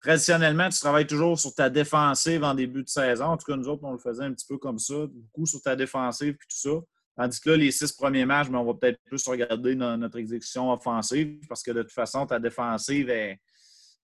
traditionnellement, 0.00 0.68
tu 0.68 0.78
travailles 0.78 1.06
toujours 1.06 1.38
sur 1.38 1.54
ta 1.54 1.68
défensive 1.68 2.44
en 2.44 2.54
début 2.54 2.82
de 2.82 2.88
saison. 2.88 3.26
En 3.26 3.36
tout 3.36 3.46
cas, 3.46 3.56
nous 3.56 3.68
autres, 3.68 3.84
on 3.84 3.92
le 3.92 3.98
faisait 3.98 4.24
un 4.24 4.32
petit 4.32 4.46
peu 4.46 4.58
comme 4.58 4.78
ça, 4.78 4.94
beaucoup 5.06 5.46
sur 5.46 5.60
ta 5.60 5.76
défensive 5.76 6.34
et 6.34 6.34
tout 6.34 6.46
ça. 6.48 6.70
Tandis 7.16 7.40
que 7.40 7.50
là, 7.50 7.56
les 7.56 7.70
six 7.70 7.92
premiers 7.92 8.24
matchs, 8.24 8.46
mais 8.46 8.54
ben, 8.54 8.60
on 8.60 8.64
va 8.64 8.74
peut-être 8.74 8.98
plus 9.04 9.26
regarder 9.26 9.74
notre 9.74 10.18
exécution 10.18 10.72
offensive 10.72 11.40
parce 11.46 11.62
que 11.62 11.72
de 11.72 11.82
toute 11.82 11.92
façon, 11.92 12.26
ta 12.26 12.38
défensive 12.38 13.10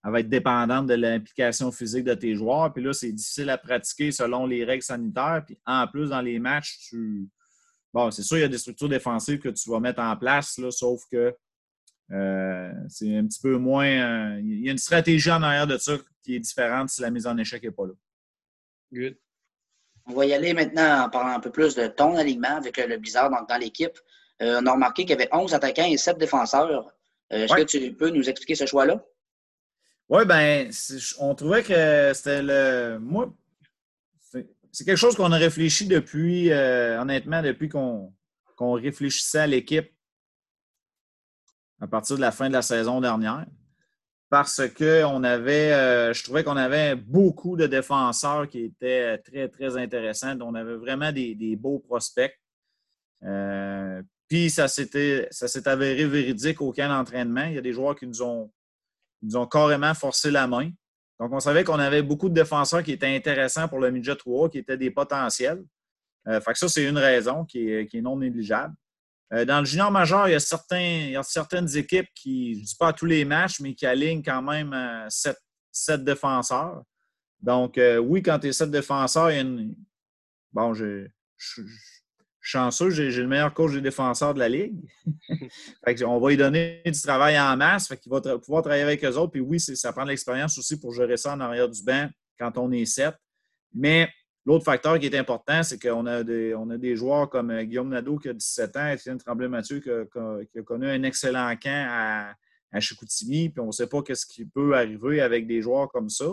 elle 0.04 0.12
va 0.12 0.20
être 0.20 0.28
dépendante 0.28 0.86
de 0.86 0.94
l'implication 0.94 1.72
physique 1.72 2.04
de 2.04 2.14
tes 2.14 2.34
joueurs. 2.34 2.72
Puis 2.72 2.82
là, 2.82 2.92
c'est 2.92 3.12
difficile 3.12 3.50
à 3.50 3.58
pratiquer 3.58 4.12
selon 4.12 4.46
les 4.46 4.64
règles 4.64 4.84
sanitaires. 4.84 5.42
Puis 5.44 5.58
en 5.66 5.86
plus, 5.88 6.10
dans 6.10 6.20
les 6.20 6.38
matchs, 6.38 6.78
tu, 6.88 7.28
Bon, 7.92 8.10
c'est 8.10 8.22
sûr, 8.22 8.36
il 8.36 8.42
y 8.42 8.44
a 8.44 8.48
des 8.48 8.58
structures 8.58 8.88
défensives 8.88 9.38
que 9.38 9.48
tu 9.48 9.70
vas 9.70 9.80
mettre 9.80 10.00
en 10.00 10.16
place, 10.16 10.58
là, 10.58 10.70
sauf 10.70 11.02
que 11.10 11.34
euh, 12.10 12.72
c'est 12.88 13.16
un 13.16 13.26
petit 13.26 13.40
peu 13.40 13.56
moins. 13.56 13.86
Euh, 13.86 14.40
il 14.40 14.64
y 14.64 14.68
a 14.68 14.72
une 14.72 14.78
stratégie 14.78 15.30
en 15.30 15.42
arrière 15.42 15.66
de 15.66 15.78
ça 15.78 15.96
qui 16.22 16.36
est 16.36 16.40
différente 16.40 16.90
si 16.90 17.02
la 17.02 17.10
mise 17.10 17.26
en 17.26 17.36
échec 17.36 17.62
n'est 17.62 17.70
pas 17.70 17.86
là. 17.86 17.92
Good. 18.92 19.16
On 20.06 20.14
va 20.14 20.26
y 20.26 20.32
aller 20.32 20.54
maintenant 20.54 21.04
en 21.04 21.10
parlant 21.10 21.32
un 21.32 21.40
peu 21.40 21.50
plus 21.50 21.74
de 21.74 21.86
ton 21.86 22.16
alignement 22.16 22.56
avec 22.56 22.78
le 22.78 22.96
Blizzard 22.96 23.30
dans, 23.30 23.42
dans 23.42 23.58
l'équipe. 23.58 23.98
Euh, 24.40 24.60
on 24.62 24.66
a 24.66 24.72
remarqué 24.72 25.02
qu'il 25.04 25.10
y 25.10 25.14
avait 25.14 25.28
11 25.32 25.52
attaquants 25.52 25.84
et 25.84 25.96
7 25.98 26.16
défenseurs. 26.16 26.94
Est-ce 27.30 27.54
que 27.54 27.62
tu 27.62 27.92
peux 27.94 28.08
nous 28.08 28.30
expliquer 28.30 28.54
ce 28.54 28.64
choix-là? 28.64 29.04
Oui, 30.08 30.24
bien, 30.24 30.70
on 31.18 31.34
trouvait 31.34 31.62
que 31.62 32.12
c'était 32.14 32.42
le. 32.42 32.98
Moi, 32.98 33.30
c'est 34.72 34.84
quelque 34.84 34.96
chose 34.96 35.16
qu'on 35.16 35.32
a 35.32 35.36
réfléchi 35.36 35.86
depuis, 35.86 36.50
euh, 36.50 37.00
honnêtement, 37.00 37.42
depuis 37.42 37.68
qu'on 37.68 38.12
réfléchissait 38.58 39.40
à 39.40 39.46
l'équipe 39.46 39.90
à 41.80 41.86
partir 41.86 42.16
de 42.16 42.20
la 42.20 42.32
fin 42.32 42.48
de 42.48 42.54
la 42.54 42.62
saison 42.62 43.00
dernière. 43.00 43.46
Parce 44.30 44.66
que 44.68 45.04
on 45.04 45.24
avait, 45.24 45.72
euh, 45.72 46.12
je 46.12 46.22
trouvais 46.22 46.44
qu'on 46.44 46.56
avait 46.56 46.96
beaucoup 46.96 47.56
de 47.56 47.66
défenseurs 47.66 48.48
qui 48.48 48.64
étaient 48.64 49.18
très, 49.18 49.48
très 49.48 49.76
intéressants. 49.76 50.38
On 50.40 50.54
avait 50.54 50.76
vraiment 50.76 51.12
des, 51.12 51.56
beaux 51.56 51.78
prospects. 51.78 52.38
Euh, 53.24 54.02
puis 54.28 54.50
ça 54.50 54.68
s'est 54.68 55.68
avéré 55.68 56.06
véridique 56.06 56.60
au 56.60 56.72
camp 56.72 56.88
d'entraînement. 56.88 57.44
Il 57.44 57.54
y 57.54 57.58
a 57.58 57.62
des 57.62 57.72
joueurs 57.72 57.96
qui 57.96 58.06
nous 58.06 58.22
ont, 58.22 58.50
qui 59.18 59.26
nous 59.26 59.36
ont 59.36 59.46
carrément 59.46 59.94
forcé 59.94 60.30
la 60.30 60.46
main. 60.46 60.70
Donc, 61.20 61.32
on 61.32 61.40
savait 61.40 61.64
qu'on 61.64 61.78
avait 61.78 62.02
beaucoup 62.02 62.28
de 62.28 62.34
défenseurs 62.34 62.82
qui 62.82 62.92
étaient 62.92 63.14
intéressants 63.14 63.68
pour 63.68 63.80
le 63.80 63.90
midget 63.90 64.14
3, 64.14 64.50
qui 64.50 64.58
étaient 64.58 64.76
des 64.76 64.90
potentiels. 64.90 65.64
Euh, 66.28 66.40
fait 66.40 66.52
que 66.52 66.58
ça, 66.58 66.68
c'est 66.68 66.84
une 66.84 66.98
raison 66.98 67.44
qui 67.44 67.70
est, 67.70 67.92
non 68.00 68.16
négligeable. 68.18 68.74
Euh, 69.32 69.44
dans 69.44 69.58
le 69.60 69.64
junior 69.64 69.90
majeur, 69.90 70.28
il 70.28 70.32
y 70.32 71.16
a, 71.16 71.22
certaines 71.22 71.76
équipes 71.76 72.08
qui, 72.14 72.54
je 72.54 72.60
ne 72.60 72.64
dis 72.64 72.76
pas 72.78 72.88
à 72.88 72.92
tous 72.92 73.06
les 73.06 73.24
matchs, 73.24 73.60
mais 73.60 73.74
qui 73.74 73.86
alignent 73.86 74.22
quand 74.22 74.42
même 74.42 74.72
euh, 74.72 75.06
sept, 75.08 76.04
défenseurs. 76.04 76.82
Donc, 77.40 77.80
oui, 78.02 78.20
quand 78.22 78.38
tu 78.40 78.48
es 78.48 78.52
sept 78.52 78.70
défenseurs, 78.70 79.30
il 79.30 79.34
y 79.34 79.38
a 79.38 79.42
une. 79.42 79.74
Bon, 80.52 80.74
je, 80.74 81.06
chanceux, 82.48 82.88
j'ai 82.88 83.10
le 83.10 83.26
meilleur 83.26 83.52
coach 83.52 83.72
des 83.72 83.82
défenseurs 83.82 84.32
de 84.32 84.38
la 84.38 84.48
Ligue. 84.48 84.74
on 86.06 86.18
va 86.18 86.30
lui 86.30 86.36
donner 86.38 86.80
du 86.84 87.00
travail 87.02 87.38
en 87.38 87.54
masse, 87.58 87.88
fait 87.88 87.98
qu'il 87.98 88.10
va 88.10 88.20
pouvoir 88.38 88.62
travailler 88.62 88.84
avec 88.84 89.04
eux 89.04 89.16
autres. 89.16 89.32
Puis 89.32 89.42
oui, 89.42 89.60
ça 89.60 89.92
prend 89.92 90.04
de 90.04 90.08
l'expérience 90.08 90.56
aussi 90.56 90.80
pour 90.80 90.94
gérer 90.94 91.18
ça 91.18 91.34
en 91.34 91.40
arrière 91.40 91.68
du 91.68 91.82
banc 91.82 92.08
quand 92.38 92.56
on 92.56 92.72
est 92.72 92.86
sept. 92.86 93.14
Mais 93.74 94.08
l'autre 94.46 94.64
facteur 94.64 94.98
qui 94.98 95.06
est 95.06 95.18
important, 95.18 95.62
c'est 95.62 95.78
qu'on 95.78 96.06
a, 96.06 96.22
des, 96.22 96.54
on 96.54 96.70
a 96.70 96.78
des 96.78 96.96
joueurs 96.96 97.28
comme 97.28 97.50
euh, 97.50 97.64
Guillaume 97.64 97.90
Nadeau 97.90 98.16
qui 98.16 98.30
a 98.30 98.32
17 98.32 98.76
ans, 98.78 98.88
Étienne 98.88 99.18
Tremblay-Mathieu 99.18 99.80
qui, 99.80 99.90
a 99.90 100.62
connu 100.64 100.88
un 100.88 101.02
excellent 101.02 101.54
camp 101.62 101.86
à, 101.90 102.32
à 102.72 102.80
Chicoutimi, 102.80 103.50
puis 103.50 103.60
on 103.60 103.66
ne 103.66 103.72
sait 103.72 103.88
pas 103.88 104.00
ce 104.10 104.24
qui 104.24 104.46
peut 104.46 104.74
arriver 104.74 105.20
avec 105.20 105.46
des 105.46 105.60
joueurs 105.60 105.90
comme 105.90 106.08
ça 106.08 106.32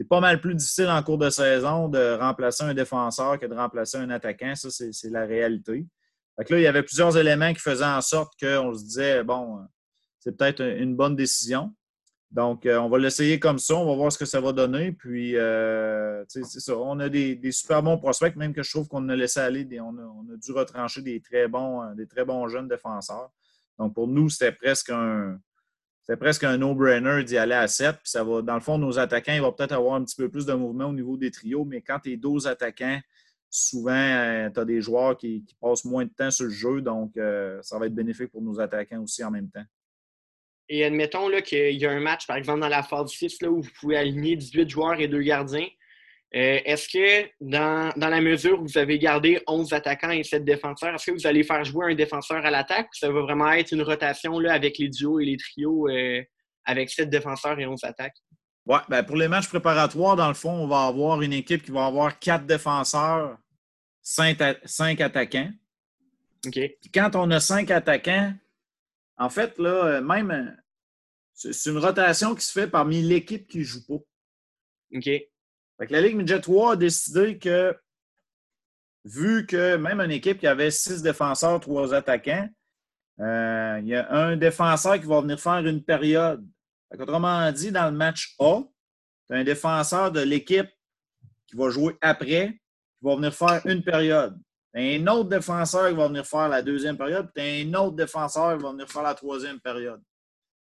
c'est 0.00 0.08
pas 0.08 0.20
mal 0.20 0.40
plus 0.40 0.54
difficile 0.54 0.88
en 0.88 1.02
cours 1.02 1.18
de 1.18 1.28
saison 1.28 1.86
de 1.86 2.16
remplacer 2.18 2.64
un 2.64 2.72
défenseur 2.72 3.38
que 3.38 3.44
de 3.44 3.54
remplacer 3.54 3.98
un 3.98 4.08
attaquant. 4.08 4.54
Ça, 4.54 4.70
c'est 4.70 5.10
la 5.10 5.26
réalité. 5.26 5.86
là, 6.38 6.44
il 6.58 6.62
y 6.62 6.66
avait 6.66 6.82
plusieurs 6.82 7.18
éléments 7.18 7.52
qui 7.52 7.60
faisaient 7.60 7.84
en 7.84 8.00
sorte 8.00 8.32
qu'on 8.40 8.72
se 8.72 8.82
disait, 8.82 9.22
bon, 9.22 9.60
c'est 10.18 10.34
peut-être 10.34 10.62
une 10.62 10.96
bonne 10.96 11.16
décision. 11.16 11.74
Donc, 12.30 12.64
euh, 12.64 12.78
on 12.78 12.88
va 12.88 12.96
l'essayer 12.96 13.38
comme 13.38 13.58
ça. 13.58 13.74
On 13.74 13.84
va 13.84 13.94
voir 13.94 14.10
ce 14.10 14.16
que 14.16 14.24
ça 14.24 14.40
va 14.40 14.52
donner. 14.52 14.92
Puis, 14.92 15.36
euh, 15.36 16.24
c'est 16.28 16.44
ça. 16.44 16.78
On 16.78 16.98
a 16.98 17.10
des, 17.10 17.38
super 17.52 17.82
bons 17.82 17.98
prospects, 17.98 18.36
même 18.36 18.54
que 18.54 18.62
je 18.62 18.70
trouve 18.70 18.88
qu'on 18.88 19.06
a 19.10 19.14
laissé 19.14 19.40
aller. 19.40 19.68
on, 19.80 19.98
a, 19.98 20.36
dû 20.38 20.52
retrancher 20.52 21.02
des 21.02 21.20
très 21.20 21.46
bons, 21.46 21.94
des 21.94 22.06
très 22.06 22.24
bons 22.24 22.48
jeunes 22.48 22.68
défenseurs. 22.68 23.30
Donc, 23.78 23.92
pour 23.92 24.08
nous, 24.08 24.30
c'était 24.30 24.52
presque 24.52 24.88
un, 24.88 25.38
c'est 26.02 26.16
presque 26.16 26.44
un 26.44 26.58
no-brainer 26.58 27.24
d'y 27.24 27.36
aller 27.36 27.54
à 27.54 27.68
7. 27.68 27.96
Puis 27.96 28.10
ça 28.10 28.24
va, 28.24 28.42
dans 28.42 28.54
le 28.54 28.60
fond, 28.60 28.78
nos 28.78 28.98
attaquants, 28.98 29.32
ils 29.32 29.42
vont 29.42 29.52
peut-être 29.52 29.72
avoir 29.72 29.94
un 29.94 30.04
petit 30.04 30.16
peu 30.16 30.28
plus 30.28 30.46
de 30.46 30.54
mouvement 30.54 30.86
au 30.86 30.92
niveau 30.92 31.16
des 31.16 31.30
trios, 31.30 31.64
mais 31.64 31.82
quand 31.82 32.00
tu 32.00 32.12
es 32.12 32.16
12 32.16 32.46
attaquants, 32.46 33.00
souvent, 33.50 33.92
euh, 33.92 34.48
tu 34.50 34.60
as 34.60 34.64
des 34.64 34.80
joueurs 34.80 35.16
qui, 35.16 35.44
passent 35.60 35.84
moins 35.84 36.04
de 36.04 36.10
temps 36.10 36.30
sur 36.30 36.44
le 36.44 36.50
jeu, 36.50 36.80
donc 36.80 37.16
euh, 37.16 37.60
ça 37.62 37.78
va 37.78 37.86
être 37.86 37.94
bénéfique 37.94 38.30
pour 38.30 38.42
nos 38.42 38.60
attaquants 38.60 39.02
aussi 39.02 39.22
en 39.24 39.30
même 39.30 39.50
temps. 39.50 39.64
Et 40.68 40.84
admettons 40.84 41.28
qu'il 41.42 41.76
y 41.76 41.84
a 41.84 41.90
un 41.90 42.00
match, 42.00 42.28
par 42.28 42.36
exemple, 42.36 42.60
dans 42.60 42.68
la 42.68 42.84
phase 42.84 43.10
6, 43.10 43.42
là, 43.42 43.50
où 43.50 43.60
vous 43.60 43.70
pouvez 43.80 43.96
aligner 43.96 44.36
18 44.36 44.70
joueurs 44.70 45.00
et 45.00 45.08
deux 45.08 45.22
gardiens. 45.22 45.66
Euh, 46.32 46.60
est-ce 46.64 46.88
que 46.88 47.28
dans, 47.40 47.92
la 47.96 48.20
mesure 48.20 48.60
où 48.60 48.66
vous 48.66 48.78
avez 48.78 49.00
gardé 49.00 49.42
11 49.48 49.72
attaquants 49.72 50.10
et 50.10 50.22
7 50.22 50.44
défenseurs, 50.44 50.94
est-ce 50.94 51.10
que 51.10 51.16
vous 51.16 51.26
allez 51.26 51.42
faire 51.42 51.64
jouer 51.64 51.92
un 51.92 51.94
défenseur 51.94 52.44
à 52.46 52.50
l'attaque 52.50 52.86
ou 52.86 52.96
ça 52.96 53.10
va 53.10 53.20
vraiment 53.22 53.50
être 53.50 53.72
une 53.72 53.82
rotation 53.82 54.38
là, 54.38 54.52
avec 54.52 54.78
les 54.78 54.88
duos 54.88 55.18
et 55.18 55.24
les 55.24 55.36
trios 55.36 55.88
euh, 55.88 56.22
avec 56.64 56.88
7 56.88 57.10
défenseurs 57.10 57.58
et 57.58 57.66
11 57.66 57.82
attaques? 57.82 58.16
Oui, 58.64 58.78
ben 58.88 59.02
pour 59.02 59.16
les 59.16 59.26
matchs 59.26 59.48
préparatoires, 59.48 60.14
dans 60.14 60.28
le 60.28 60.34
fond, 60.34 60.52
on 60.52 60.68
va 60.68 60.86
avoir 60.86 61.20
une 61.20 61.32
équipe 61.32 61.64
qui 61.64 61.72
va 61.72 61.86
avoir 61.86 62.16
4 62.16 62.46
défenseurs, 62.46 63.36
5, 64.02 64.40
attaquants. 65.00 65.50
OK. 66.46 66.58
quand 66.94 67.16
on 67.16 67.30
a 67.32 67.40
5 67.40 67.70
attaquants, 67.72 68.32
en 69.18 69.28
fait, 69.30 69.58
là, 69.58 69.84
euh, 69.84 70.00
même, 70.00 70.56
c'est 71.34 71.70
une 71.70 71.78
rotation 71.78 72.36
qui 72.36 72.44
se 72.44 72.52
fait 72.52 72.68
parmi 72.68 73.02
l'équipe 73.02 73.48
qui 73.48 73.58
ne 73.58 73.64
joue 73.64 73.84
pas. 73.84 73.98
OK 74.94 75.29
la 75.88 76.00
Ligue 76.02 76.16
Midget 76.16 76.40
3 76.40 76.72
a 76.72 76.76
décidé 76.76 77.38
que, 77.38 77.74
vu 79.04 79.46
que 79.46 79.76
même 79.76 80.00
une 80.00 80.10
équipe 80.10 80.38
qui 80.38 80.46
avait 80.46 80.70
six 80.70 81.00
défenseurs, 81.00 81.60
trois 81.60 81.94
attaquants, 81.94 82.48
euh, 83.20 83.78
il 83.80 83.88
y 83.88 83.94
a 83.94 84.10
un 84.12 84.36
défenseur 84.36 85.00
qui 85.00 85.06
va 85.06 85.20
venir 85.20 85.40
faire 85.40 85.66
une 85.66 85.82
période. 85.82 86.46
autrement 86.98 87.50
dit, 87.52 87.72
dans 87.72 87.86
le 87.86 87.96
match 87.96 88.34
A, 88.38 88.62
tu 89.26 89.34
as 89.34 89.38
un 89.38 89.44
défenseur 89.44 90.12
de 90.12 90.20
l'équipe 90.20 90.68
qui 91.46 91.56
va 91.56 91.70
jouer 91.70 91.96
après, 92.00 92.60
qui 92.98 93.06
va 93.06 93.16
venir 93.16 93.34
faire 93.34 93.62
une 93.64 93.82
période. 93.82 94.38
Un 94.74 95.06
autre 95.08 95.28
défenseur 95.28 95.88
qui 95.88 95.96
va 95.96 96.08
venir 96.08 96.26
faire 96.26 96.48
la 96.48 96.62
deuxième 96.62 96.96
période, 96.96 97.28
puis 97.34 97.64
tu 97.64 97.68
un 97.68 97.74
autre 97.80 97.96
défenseur 97.96 98.56
qui 98.56 98.62
va 98.62 98.70
venir 98.70 98.88
faire 98.88 99.02
la 99.02 99.14
troisième 99.14 99.60
période. 99.60 100.00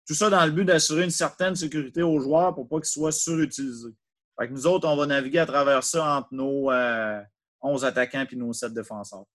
tout 0.08 0.16
ça 0.16 0.30
dans 0.30 0.44
le 0.46 0.52
but 0.52 0.66
d'assurer 0.66 1.04
une 1.04 1.12
certaine 1.12 1.56
sécurité 1.56 2.02
aux 2.02 2.20
joueurs 2.20 2.56
pour 2.56 2.68
pas 2.68 2.78
qu'ils 2.78 2.86
soient 2.86 3.12
surutilisés. 3.12 3.94
Fait 4.40 4.48
que 4.48 4.54
nous 4.54 4.68
autres, 4.68 4.88
on 4.88 4.96
va 4.96 5.06
naviguer 5.06 5.40
à 5.40 5.46
travers 5.46 5.84
ça 5.84 6.18
entre 6.18 6.30
nos 6.32 6.72
11 7.62 7.86
attaquants 7.86 8.26
et 8.32 8.36
nos 8.36 8.54
7 8.54 8.74
défenseurs. 8.74 9.26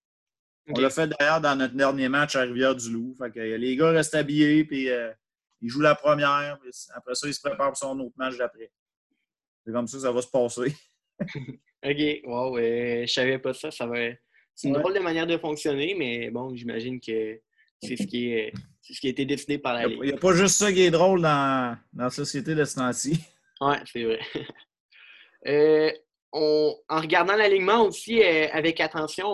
On 0.68 0.80
l'a 0.80 0.90
fait 0.90 1.08
d'ailleurs 1.08 1.40
dans 1.40 1.56
notre 1.56 1.74
dernier 1.74 2.08
match 2.08 2.37
à 2.37 2.42
Rivière-du-Loup. 2.42 3.16
les 3.34 3.76
gars 3.76 3.90
restent 3.90 4.14
habillés, 4.14 4.64
puis 4.64 4.88
ils 5.61 5.68
jouent 5.68 5.80
la 5.80 5.94
première. 5.94 6.58
Après 6.94 7.14
ça, 7.14 7.26
ils 7.26 7.34
se 7.34 7.40
préparent 7.40 7.68
pour 7.68 7.78
son 7.78 7.98
autre 8.00 8.14
match 8.16 8.37
d'après. 8.37 8.70
C'est 9.64 9.72
comme 9.72 9.87
ça 9.87 9.96
que 9.96 10.02
ça 10.02 10.12
va 10.12 10.22
se 10.22 10.28
passer. 10.28 10.74
OK. 11.20 12.20
Wow, 12.24 12.58
je 12.58 13.06
savais 13.06 13.38
pas 13.38 13.54
ça. 13.54 13.70
ça 13.70 13.87
va... 13.87 13.96
C'est 14.54 14.68
une 14.68 14.74
drôle 14.74 14.94
de 14.94 15.00
manière 15.00 15.26
de 15.26 15.38
fonctionner, 15.38 15.94
mais 15.94 16.30
bon, 16.30 16.54
j'imagine 16.54 17.00
que 17.00 17.40
c'est 17.80 17.96
ce 17.96 18.06
qui 18.06 18.32
est 18.32 18.52
ce 18.94 19.00
qui 19.00 19.06
a 19.06 19.11
été 19.11 19.24
décidé 19.24 19.58
par 19.58 19.74
la 19.74 19.87
Ligue. 19.87 19.98
Il 20.02 20.11
n'y 20.11 20.14
a, 20.14 20.16
pas 20.16 20.32
juste 20.32 20.56
ça 20.56 20.72
qui 20.72 20.80
est 20.80 20.90
drôle 20.90 21.20
dans, 21.20 21.76
dans 21.92 22.04
la 22.04 22.11
société 22.11 22.54
de 22.54 22.64
ce 22.64 22.76
temps-ci. 22.76 23.20
Oui, 23.61 23.74
c'est 23.90 24.04
vrai. 24.04 24.20
Euh, 25.46 25.90
en 26.33 27.01
regardant 27.01 27.37
l'alignement 27.37 27.83
aussi 27.83 28.22
euh, 28.22 28.48
avec 28.53 28.81
attention, 28.81 29.27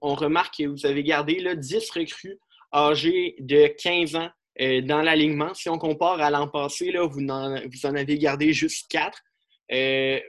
on, 0.00 0.14
remarque 0.14 0.58
que 0.58 0.66
vous 0.66 0.86
avez 0.86 1.02
gardé 1.02 1.40
là, 1.40 1.54
10 1.54 1.90
recrues 1.90 2.38
âgés 2.72 3.36
de 3.38 3.66
15 3.66 4.16
ans 4.16 4.30
euh, 4.60 4.80
dans 4.80 5.02
l'alignement. 5.02 5.52
Si 5.54 5.68
on 5.68 5.78
compare 5.78 6.20
à 6.20 6.30
l'an 6.30 6.48
passé, 6.48 6.90
là, 6.90 7.06
vous, 7.06 7.20
en, 7.28 7.56
vous 7.60 7.86
avez 7.86 8.18
gardé 8.18 8.52
juste 8.52 8.90
4. 8.90 9.18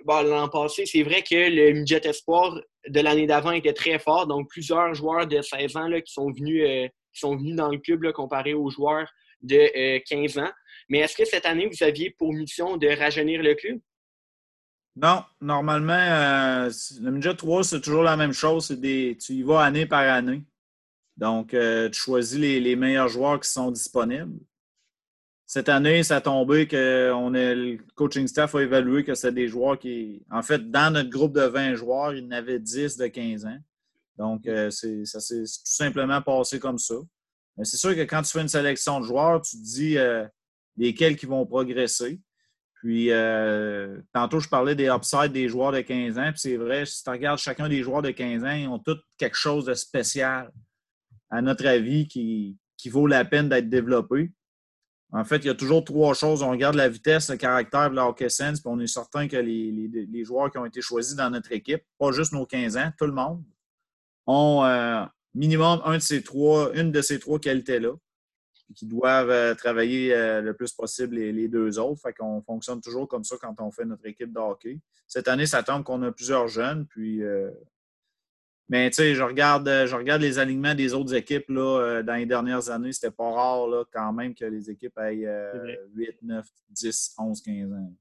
bon, 0.04 0.22
l'an 0.24 0.50
passé, 0.50 0.86
c'est 0.86 1.04
vrai 1.04 1.22
que 1.22 1.36
le 1.36 1.72
budget 1.72 2.02
espoir 2.04 2.60
de 2.88 3.00
l'année 3.00 3.28
d'avant 3.28 3.52
était 3.52 3.74
très 3.74 3.98
fort. 3.98 4.28
Donc, 4.28 4.50
plusieurs 4.50 4.94
joueurs 4.94 5.26
de 5.26 5.42
16 5.42 5.78
ans 5.78 5.88
là, 5.88 6.02
qui, 6.02 6.12
sont 6.12 6.32
venus, 6.32 6.66
qui 7.14 7.20
sont 7.20 7.38
venus 7.38 7.56
dans 7.56 7.70
le 7.70 7.78
club 7.78 8.04
là, 8.04 8.12
comparé 8.12 8.54
aux 8.54 8.70
joueurs 8.70 9.10
de 9.42 10.00
15 10.00 10.38
ans. 10.40 10.52
Mais 10.90 11.00
est-ce 11.00 11.16
que 11.16 11.24
cette 11.24 11.46
année, 11.46 11.68
vous 11.68 11.84
aviez 11.84 12.10
pour 12.10 12.34
mission 12.34 12.76
de 12.76 12.88
rajeunir 12.88 13.42
le 13.42 13.56
club? 13.56 13.80
Non, 14.96 15.24
normalement, 15.40 15.94
euh, 15.94 16.70
le 17.02 17.12
midget 17.12 17.36
3, 17.36 17.64
c'est 17.64 17.82
toujours 17.82 18.04
la 18.04 18.18
même 18.18 18.34
chose. 18.34 18.70
Des, 18.72 19.18
tu 19.20 19.34
y 19.34 19.44
vas 19.44 19.62
année 19.62 19.86
par 19.86 20.02
année. 20.02 20.44
Donc, 21.18 21.54
euh, 21.54 21.90
tu 21.90 22.00
choisis 22.00 22.40
les, 22.40 22.76
meilleurs 22.76 23.08
joueurs 23.08 23.40
qui 23.40 23.50
sont 23.50 23.72
disponibles. 23.72 24.40
Cette 25.46 25.70
année, 25.70 26.04
ça 26.04 26.18
a 26.18 26.22
tombé 26.22 26.68
que 26.68 27.12
on 27.14 27.34
est, 27.34 27.56
le 27.56 27.78
coaching 27.96 28.28
staff 28.28 28.56
a 28.56 28.62
évalué 28.62 29.04
que 29.04 29.16
c'est 29.16 29.32
des 29.32 29.48
joueurs 29.48 29.80
qui. 29.80 30.24
En 30.30 30.44
fait, 30.44 30.70
dans 30.70 30.94
notre 30.94 31.10
groupe 31.10 31.34
de 31.34 31.42
20 31.42 31.76
joueurs, 31.76 32.14
il 32.14 32.26
y 32.26 32.28
en 32.28 32.32
avait 32.32 32.60
10 32.60 32.98
de 32.98 33.08
15 33.08 33.46
ans. 33.46 33.58
Donc, 34.18 34.48
euh, 34.48 34.70
ça 34.70 35.20
s'est 35.20 35.44
tout 35.44 35.62
simplement 35.64 36.22
passé 36.22 36.60
comme 36.60 36.78
ça. 36.78 36.96
Mais 37.58 37.66
c'est 37.66 37.78
sûr 37.78 37.96
que 37.96 38.02
quand 38.02 38.22
tu 38.22 38.32
fais 38.32 38.42
une 38.42 38.48
sélection 38.48 39.00
de 39.00 39.06
joueurs, 39.06 39.42
tu 39.42 39.58
dis 39.58 39.98
lesquels 40.78 41.16
qui 41.16 41.26
vont 41.26 41.46
progresser. 41.46 42.20
Puis, 42.80 43.12
euh, 43.12 44.00
tantôt, 44.14 44.40
je 44.40 44.48
parlais 44.48 44.74
des 44.74 44.88
upsides 44.88 45.34
des 45.34 45.50
joueurs 45.50 45.74
de 45.74 45.82
15 45.82 46.18
ans. 46.18 46.32
Puis, 46.32 46.40
c'est 46.40 46.56
vrai, 46.56 46.86
si 46.86 47.04
tu 47.04 47.10
regardes 47.10 47.40
chacun 47.40 47.68
des 47.68 47.84
joueurs 47.84 48.02
de 48.02 48.12
15 48.12 48.44
ans, 48.46 48.52
ils 48.52 48.68
ont 48.68 48.80
tous 48.80 48.98
quelque 49.18 49.36
chose 49.36 49.66
de 49.66 49.74
spécial, 49.74 50.50
à 51.30 51.42
notre 51.42 51.68
avis, 51.68 52.08
qui, 52.08 52.58
vaut 52.86 53.06
la 53.06 53.26
peine 53.26 53.50
d'être 53.50 53.70
développé. 53.70 54.32
En 55.12 55.26
fait, 55.26 55.40
il 55.40 55.48
y 55.48 55.50
a 55.50 55.56
toujours 55.56 55.84
trois 55.84 56.14
choses. 56.14 56.42
On 56.42 56.52
regarde 56.52 56.76
la 56.76 56.88
vitesse, 56.88 57.30
le 57.30 57.36
caractère 57.36 57.90
le 57.90 58.00
hockey 58.00 58.30
sense, 58.30 58.62
puis 58.62 58.70
on 58.72 58.80
est 58.80 58.88
certain 58.88 59.28
que 59.28 59.36
les, 59.36 60.24
joueurs 60.24 60.50
qui 60.50 60.58
ont 60.58 60.66
été 60.66 60.82
choisis 60.82 61.16
dans 61.16 61.30
notre 61.30 61.52
équipe, 61.52 61.84
pas 61.98 62.12
juste 62.14 62.32
nos 62.32 62.46
15 62.46 62.78
ans, 62.78 62.92
tout 62.98 63.08
le 63.08 63.12
monde, 63.12 63.44
ont 64.26 64.64
euh, 64.64 65.04
minimum 65.34 65.82
une 65.84 66.92
de 66.92 67.02
ces 67.02 67.20
trois 67.20 67.40
qualités-là 67.40 67.92
qui 68.76 68.86
doivent 68.86 69.30
euh, 69.30 69.56
travailler 69.56 70.14
euh, 70.14 70.42
le 70.42 70.54
plus 70.54 70.72
possible 70.74 71.16
les, 71.16 71.48
deux 71.48 71.80
autres. 71.80 72.02
Fait 72.02 72.14
qu'on 72.14 72.42
fonctionne 72.42 72.82
toujours 72.82 73.08
comme 73.08 73.24
ça 73.24 73.36
quand 73.40 73.56
on 73.60 73.72
fait 73.72 73.86
notre 73.86 74.06
équipe 74.06 74.32
de 74.32 74.40
hockey. 74.40 74.80
Cette 75.08 75.28
année, 75.28 75.46
ça 75.46 75.64
tombe 75.64 75.84
qu'on 75.84 76.02
a 76.04 76.12
plusieurs 76.12 76.48
jeunes. 76.48 76.86
Puis, 76.86 77.24
euh, 77.24 77.50
mais 78.70 78.90
tu 78.90 78.98
sais, 78.98 79.16
je 79.16 79.24
regarde, 79.24 79.68
je 79.68 79.96
regarde 79.96 80.22
les 80.22 80.38
alignements 80.38 80.76
des 80.76 80.94
autres 80.94 81.16
équipes 81.16 81.50
là, 81.50 82.04
dans 82.04 82.16
les 82.16 82.28
dernières 82.28 82.70
années. 82.70 82.92
C'était 82.92 83.10
pas 83.10 83.32
rare 83.32 83.68
là, 83.68 83.84
quand 83.92 84.14
même 84.14 84.36
que 84.36 84.46
les 84.46 84.70
équipes 84.70 84.98
aient 85.00 85.26
8, 85.96 86.22
9, 86.22 86.46
10, 86.70 87.16
11, 87.18 87.42
15 87.42 87.74
ans. 87.74 87.94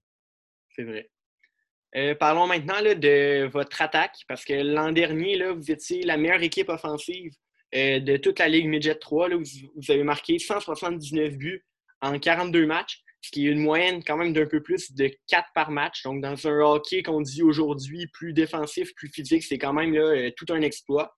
C'est 0.76 0.85
vrai. 0.85 2.14
parlons 2.16 2.46
maintenant 2.46 2.81
là, 2.83 2.94
de 2.94 3.46
votre 3.46 3.81
attaque, 3.81 4.18
parce 4.28 4.44
que 4.44 4.52
l'an 4.52 4.92
dernier, 4.92 5.38
là, 5.38 5.54
vous 5.54 5.70
étiez 5.70 6.02
la 6.02 6.18
meilleure 6.18 6.42
équipe 6.42 6.68
offensive 6.68 7.33
euh, 7.74 8.00
de 8.00 8.16
toute 8.16 8.38
la 8.38 8.48
Ligue 8.48 8.66
Midget 8.66 8.94
3. 8.94 9.28
Là, 9.28 9.37
vous, 9.37 9.44
vous, 9.76 9.90
avez 9.90 10.02
marqué 10.02 10.38
179 10.38 11.37
buts 11.37 11.64
en 12.00 12.18
42 12.18 12.66
matchs, 12.66 13.02
ce 13.20 13.31
qui 13.31 13.46
est 13.46 13.50
une 13.50 13.61
moyenne 13.61 14.02
quand 14.02 14.16
même 14.16 14.33
d'un 14.33 14.46
peu 14.46 14.62
plus 14.62 14.92
de 14.94 15.11
4 15.26 15.48
par 15.54 15.70
match. 15.70 16.02
Donc, 16.04 16.22
dans 16.22 16.46
un 16.46 16.61
hockey 16.61 17.02
qu'on 17.02 17.20
dit 17.20 17.42
aujourd'hui 17.42 18.07
plus 18.07 18.33
défensif, 18.33 18.94
plus 18.94 19.09
physique, 19.09 19.42
c'est 19.42 19.59
quand 19.59 19.74
même 19.74 19.92
là, 19.92 20.00
euh, 20.00 20.31
tout 20.37 20.46
un 20.50 20.62
exploit. 20.62 21.14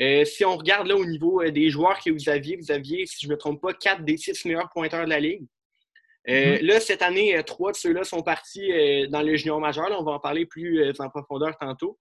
Euh, 0.00 0.24
si 0.24 0.44
on 0.44 0.56
regarde 0.56 0.86
là, 0.86 0.96
au 0.96 1.04
niveau 1.04 1.42
des 1.50 1.70
joueurs 1.70 1.98
que 1.98 2.10
vous 2.10 2.28
aviez, 2.28 2.56
vous 2.56 2.70
aviez, 2.70 3.06
si 3.06 3.16
je 3.22 3.26
ne 3.26 3.32
me 3.32 3.38
trompe 3.38 3.60
pas, 3.60 3.72
4 3.72 4.04
des 4.04 4.16
6 4.16 4.44
meilleurs 4.44 4.70
pointeurs 4.70 5.04
de 5.04 5.10
la 5.10 5.20
Ligue. 5.20 5.46
Mm-hmm. 6.28 6.62
Là, 6.62 6.80
cette 6.80 7.00
année, 7.00 7.40
trois 7.46 7.72
de 7.72 7.76
ceux-là 7.76 8.04
sont 8.04 8.22
partis 8.22 8.70
dans 9.08 9.22
le 9.22 9.36
junior 9.36 9.58
majeur. 9.58 9.86
on 9.98 10.04
va 10.04 10.12
en 10.12 10.20
parler 10.20 10.44
plus 10.44 10.92
en 10.98 11.08
profondeur 11.08 11.56
tantôt. 11.58 11.98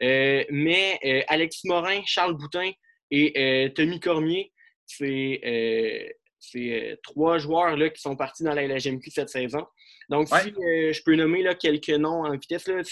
mais 0.00 1.24
Alexis 1.28 1.66
Morin, 1.66 2.00
Charles 2.06 2.36
Boutin, 2.36 2.70
et 3.10 3.32
euh, 3.36 3.68
Tommy 3.70 4.00
Cormier, 4.00 4.52
c'est 4.86 5.40
euh, 5.44 6.08
euh, 6.56 6.96
trois 7.02 7.38
joueurs 7.38 7.76
là, 7.76 7.90
qui 7.90 8.00
sont 8.00 8.16
partis 8.16 8.42
dans 8.42 8.54
la 8.54 8.66
LGMQ 8.66 9.10
cette 9.10 9.28
saison. 9.28 9.66
Donc, 10.08 10.28
si 10.28 10.50
je 10.50 11.02
peux 11.04 11.14
nommer 11.14 11.42
là, 11.42 11.54
quelques 11.54 11.90
noms 11.90 12.24
en 12.24 12.32
vitesse, 12.32 12.66
là, 12.66 12.82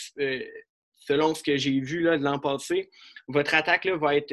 selon 0.95 1.35
ce 1.35 1.43
que 1.43 1.57
j'ai 1.57 1.81
vu 1.81 2.01
là, 2.01 2.17
de 2.17 2.23
l'an 2.23 2.39
passé, 2.39 2.91
votre 3.27 3.55
attaque 3.55 3.87
là, 3.87 3.97
va 3.97 4.15
être 4.15 4.33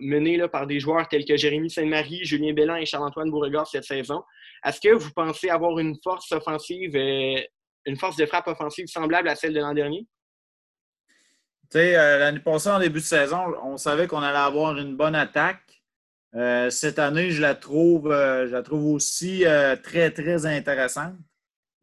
menée 0.00 0.36
là, 0.36 0.48
par 0.48 0.66
des 0.66 0.80
joueurs 0.80 1.06
tels 1.08 1.24
que 1.24 1.36
Jérémy 1.36 1.70
Saint-Marie, 1.70 2.24
Julien 2.24 2.52
Bellan 2.52 2.76
et 2.76 2.86
Charles-Antoine 2.86 3.30
Beauregard 3.30 3.68
cette 3.68 3.84
saison. 3.84 4.24
Est-ce 4.64 4.80
que 4.80 4.94
vous 4.94 5.10
pensez 5.14 5.48
avoir 5.48 5.78
une 5.78 5.96
force 6.02 6.32
offensive, 6.32 6.96
une 6.96 7.96
force 7.96 8.16
de 8.16 8.26
frappe 8.26 8.48
offensive 8.48 8.86
semblable 8.86 9.28
à 9.28 9.36
celle 9.36 9.52
de 9.52 9.60
l'an 9.60 9.74
dernier? 9.74 10.04
Euh, 11.76 12.18
l'année 12.18 12.40
passée, 12.40 12.70
en 12.70 12.78
début 12.78 13.00
de 13.00 13.04
saison, 13.04 13.54
on 13.62 13.76
savait 13.76 14.06
qu'on 14.06 14.22
allait 14.22 14.38
avoir 14.38 14.76
une 14.76 14.96
bonne 14.96 15.14
attaque. 15.14 15.82
Euh, 16.34 16.70
cette 16.70 16.98
année, 16.98 17.30
je 17.30 17.40
la 17.40 17.54
trouve, 17.54 18.10
euh, 18.10 18.62
aussi 18.70 19.44
très, 19.82 20.10
très 20.10 20.46
intéressante. 20.46 21.14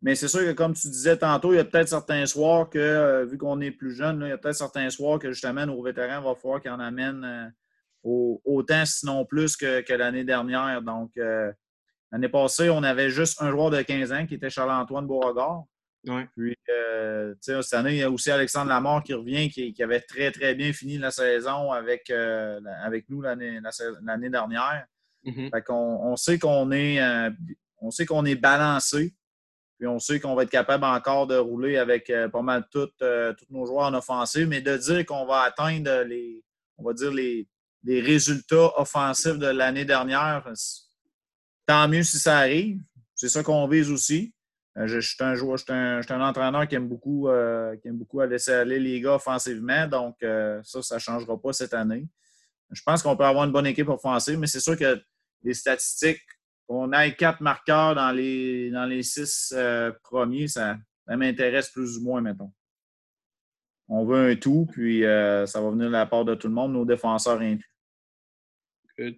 Mais 0.01 0.15
c'est 0.15 0.27
sûr 0.27 0.39
que, 0.41 0.53
comme 0.53 0.73
tu 0.73 0.87
disais 0.87 1.17
tantôt, 1.17 1.53
il 1.53 1.57
y 1.57 1.59
a 1.59 1.63
peut-être 1.63 1.89
certains 1.89 2.25
soirs 2.25 2.69
que, 2.69 3.23
vu 3.25 3.37
qu'on 3.37 3.61
est 3.61 3.71
plus 3.71 3.93
jeune, 3.93 4.21
il 4.25 4.29
y 4.29 4.31
a 4.31 4.37
peut-être 4.37 4.55
certains 4.55 4.89
soirs 4.89 5.19
que 5.19 5.31
justement 5.31 5.65
nos 5.65 5.81
vétérans 5.83 6.21
vont 6.21 6.35
falloir 6.35 6.59
qu'ils 6.59 6.71
en 6.71 6.79
amènent 6.79 7.53
autant, 8.03 8.83
sinon 8.85 9.25
plus 9.25 9.55
que, 9.55 9.81
que 9.81 9.93
l'année 9.93 10.23
dernière. 10.23 10.81
Donc, 10.81 11.11
l'année 12.11 12.29
passée, 12.29 12.71
on 12.71 12.81
avait 12.81 13.11
juste 13.11 13.41
un 13.43 13.51
joueur 13.51 13.69
de 13.69 13.81
15 13.81 14.11
ans 14.11 14.25
qui 14.25 14.35
était 14.35 14.49
Charles-Antoine 14.49 15.05
Beauregard. 15.05 15.65
Puis, 16.03 16.55
euh, 16.69 17.35
cette 17.39 17.73
année, 17.73 17.91
il 17.91 17.97
y 17.97 18.03
a 18.03 18.09
aussi 18.09 18.31
Alexandre 18.31 18.69
Lamort 18.69 19.03
qui 19.03 19.13
revient, 19.13 19.49
qui, 19.49 19.83
avait 19.83 20.01
très, 20.01 20.31
très 20.31 20.55
bien 20.55 20.73
fini 20.73 20.97
la 20.97 21.11
saison 21.11 21.71
avec, 21.71 22.09
euh, 22.09 22.59
avec 22.83 23.09
nous 23.09 23.21
l'année 23.21 24.29
dernière. 24.29 24.85
Mm-hmm. 25.25 25.63
on, 25.69 26.15
sait 26.15 26.39
qu'on 26.39 26.71
est, 26.71 26.99
euh, 27.01 27.29
on 27.77 27.91
sait 27.91 28.05
qu'on 28.05 28.25
est 28.25 28.35
balancé. 28.35 29.13
Puis 29.77 29.87
on 29.87 29.99
sait 29.99 30.19
qu'on 30.19 30.35
va 30.35 30.43
être 30.43 30.49
capable 30.49 30.83
encore 30.85 31.27
de 31.27 31.35
rouler 31.35 31.77
avec 31.77 32.11
pas 32.31 32.41
mal 32.41 32.65
tous 32.71 32.89
nos 33.49 33.65
joueurs 33.65 33.87
en 33.87 33.93
offensive, 33.95 34.47
mais 34.47 34.61
de 34.61 34.77
dire 34.77 35.05
qu'on 35.07 35.25
va 35.25 35.41
atteindre 35.41 36.03
les, 36.03 36.43
on 36.77 36.83
va 36.83 36.93
dire 36.93 37.11
les, 37.11 37.47
les 37.83 37.99
résultats 37.99 38.79
offensifs 38.79 39.39
de 39.39 39.47
l'année 39.47 39.85
dernière, 39.85 40.47
tant 41.65 41.87
mieux 41.87 42.03
si 42.03 42.19
ça 42.19 42.37
arrive. 42.37 42.79
C'est 43.15 43.29
ça 43.29 43.41
qu'on 43.43 43.67
vise 43.67 43.89
aussi. 43.91 44.33
Euh, 44.77 44.87
je, 44.87 44.99
suis 44.99 45.17
un 45.19 45.35
joueur, 45.35 45.57
je 45.57 45.63
suis 45.63 46.13
un, 46.13 46.21
entraîneur 46.21 46.67
qui 46.67 46.75
aime 46.75 46.87
beaucoup, 46.87 47.27
euh, 47.27 47.75
qui 47.77 47.89
aime 47.89 47.97
beaucoup 47.97 48.21
laisser 48.21 48.53
aller 48.53 48.79
les 48.79 49.01
gars 49.01 49.15
offensivement. 49.15 49.87
Donc, 49.87 50.23
euh, 50.23 50.61
ça, 50.63 50.81
ça 50.81 50.95
ne 50.95 50.99
changera 50.99 51.39
pas 51.39 51.51
cette 51.51 51.73
année. 51.73 52.07
Je 52.71 52.81
pense 52.83 53.03
qu'on 53.03 53.17
peut 53.17 53.25
avoir 53.25 53.43
une 53.43 53.51
bonne 53.51 53.65
équipe 53.65 53.89
offensive, 53.89 54.39
mais 54.39 54.47
c'est 54.47 54.61
sûr 54.61 54.77
que 54.77 55.01
les 55.43 55.53
statistiques, 55.53 56.21
qu'on 56.67 56.93
ait 56.93 57.15
quatre 57.15 57.41
marqueurs 57.41 57.95
dans 57.95 58.11
les, 58.11 58.71
dans 58.71 58.85
les 58.85 59.03
six 59.03 59.53
premiers, 60.03 60.47
ça, 60.47 60.77
m'intéresse 61.05 61.69
plus 61.69 61.97
ou 61.97 62.03
moins, 62.03 62.21
mettons. 62.21 62.53
On 63.89 64.05
veut 64.05 64.31
un 64.31 64.35
tout, 64.37 64.69
puis 64.71 65.01
ça 65.01 65.59
va 65.59 65.69
venir 65.71 65.87
de 65.87 65.91
la 65.91 66.05
part 66.05 66.23
de 66.23 66.33
tout 66.33 66.47
le 66.47 66.53
monde, 66.53 66.71
nos 66.71 66.85
défenseurs 66.85 67.41
inclus. 67.41 67.73
Good. 68.97 69.15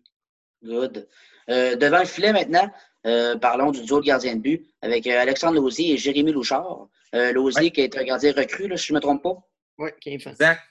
Good. 0.63 1.07
devant 1.47 1.99
le 1.99 2.05
filet 2.05 2.33
maintenant, 2.33 2.71
euh, 3.05 3.37
parlons 3.37 3.71
du 3.71 3.81
duo 3.81 3.99
de 3.99 4.05
gardien 4.05 4.35
de 4.35 4.41
but 4.41 4.65
avec 4.81 5.05
euh, 5.07 5.19
Alexandre 5.19 5.55
Lausier 5.59 5.93
et 5.93 5.97
Jérémy 5.97 6.31
Louchard. 6.31 6.87
Euh, 7.15 7.33
Lausier 7.33 7.71
qui 7.71 7.81
est 7.81 7.97
un 7.97 8.03
gardien 8.03 8.31
recru, 8.31 8.67
là, 8.67 8.77
si 8.77 8.87
je 8.87 8.93
ne 8.93 8.97
me 8.97 9.01
trompe 9.01 9.21
pas. 9.21 9.37
Oui, 9.77 9.89
qui 9.99 10.09
est 10.09 10.27
Exact. 10.27 10.61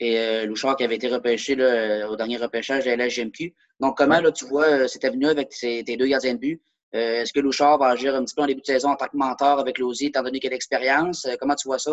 Et 0.00 0.44
Louchard 0.44 0.76
qui 0.76 0.82
avait 0.82 0.96
été 0.96 1.06
repêché 1.06 1.54
là, 1.54 2.10
au 2.10 2.16
dernier 2.16 2.36
repêchage 2.36 2.84
de 2.84 2.90
la 2.90 3.08
GMQ. 3.08 3.54
Donc, 3.78 3.96
comment 3.96 4.20
là, 4.20 4.32
tu 4.32 4.44
vois, 4.44 4.88
c'était 4.88 5.08
venu 5.08 5.28
avec 5.28 5.50
tes 5.50 5.96
deux 5.96 6.06
gardiens 6.06 6.34
de 6.34 6.40
but, 6.40 6.62
Est-ce 6.92 7.32
que 7.32 7.38
Louchard 7.38 7.78
va 7.78 7.86
agir 7.86 8.14
un 8.14 8.24
petit 8.24 8.34
peu 8.34 8.42
en 8.42 8.46
début 8.46 8.60
de 8.60 8.66
saison 8.66 8.90
en 8.90 8.96
tant 8.96 9.06
que 9.06 9.16
mentor 9.16 9.60
avec 9.60 9.78
Lausier, 9.78 10.08
étant 10.08 10.24
donné 10.24 10.40
qu'il 10.40 10.50
a 10.50 10.54
l'expérience? 10.54 11.28
Comment 11.40 11.54
tu 11.54 11.68
vois 11.68 11.78
ça? 11.78 11.92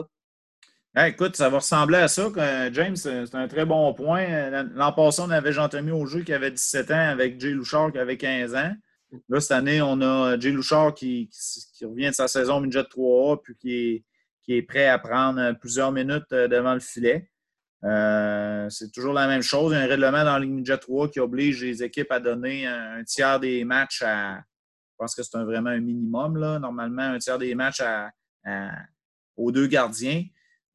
écoute, 1.06 1.36
ça 1.36 1.50
va 1.50 1.60
ressembler 1.60 2.00
à 2.00 2.08
ça. 2.08 2.28
James, 2.74 2.96
c'est 2.96 3.36
un 3.36 3.48
très 3.48 3.66
bon 3.66 3.94
point. 3.94 4.50
L'an 4.74 4.94
passé, 4.94 5.22
on 5.22 5.30
avait 5.30 5.54
Jean-Thomas 5.54 5.92
au 5.92 6.08
jeu 6.08 6.24
qui 6.24 6.34
avait 6.34 6.52
17 6.52 6.92
ans 6.92 7.10
avec 7.10 7.40
Jay 7.40 7.52
Louchard 7.52 7.92
qui 7.92 8.00
avait 8.00 8.18
15 8.18 8.56
ans. 8.56 8.74
Là, 9.30 9.40
cette 9.40 9.52
année, 9.52 9.82
on 9.82 10.02
a 10.02 10.40
Jay 10.40 10.52
Louchard 10.52 10.94
qui, 10.94 11.30
revient 11.82 12.10
de 12.10 12.14
sa 12.14 12.28
saison 12.28 12.62
midget 12.62 12.84
3A 12.84 13.42
puis 13.42 14.04
qui 14.42 14.54
est, 14.56 14.62
prêt 14.62 14.88
à 14.88 15.00
prendre 15.00 15.54
plusieurs 15.60 15.92
minutes 15.92 16.32
euh, 16.34 16.48
devant 16.48 16.74
le 16.74 16.80
filet. 16.80 17.30
Euh, 17.84 18.70
c'est 18.70 18.92
toujours 18.92 19.14
la 19.14 19.28
même 19.28 19.42
chose. 19.42 19.72
Il 19.72 19.76
y 19.76 19.80
a 19.80 19.84
un 19.84 19.88
règlement 19.88 20.24
dans 20.24 20.34
la 20.34 20.40
Ligue 20.40 20.52
Midget 20.52 20.78
3 20.78 21.10
qui 21.10 21.20
oblige 21.20 21.64
les 21.64 21.84
équipes 21.84 22.12
à 22.12 22.20
donner 22.20 22.68
un, 22.68 23.04
tiers 23.04 23.40
des 23.40 23.64
matchs 23.64 24.04
à. 24.04 24.38
Je 24.38 24.96
pense 24.98 25.16
que 25.16 25.24
c'est 25.24 25.38
vraiment 25.40 25.72
un 25.72 25.80
minimum, 25.80 26.38
là, 26.38 26.60
normalement, 26.60 27.02
un 27.02 27.18
tiers 27.18 27.40
des 27.40 27.56
matchs 27.56 27.82
aux 29.36 29.52
deux 29.52 29.66
gardiens. 29.66 30.24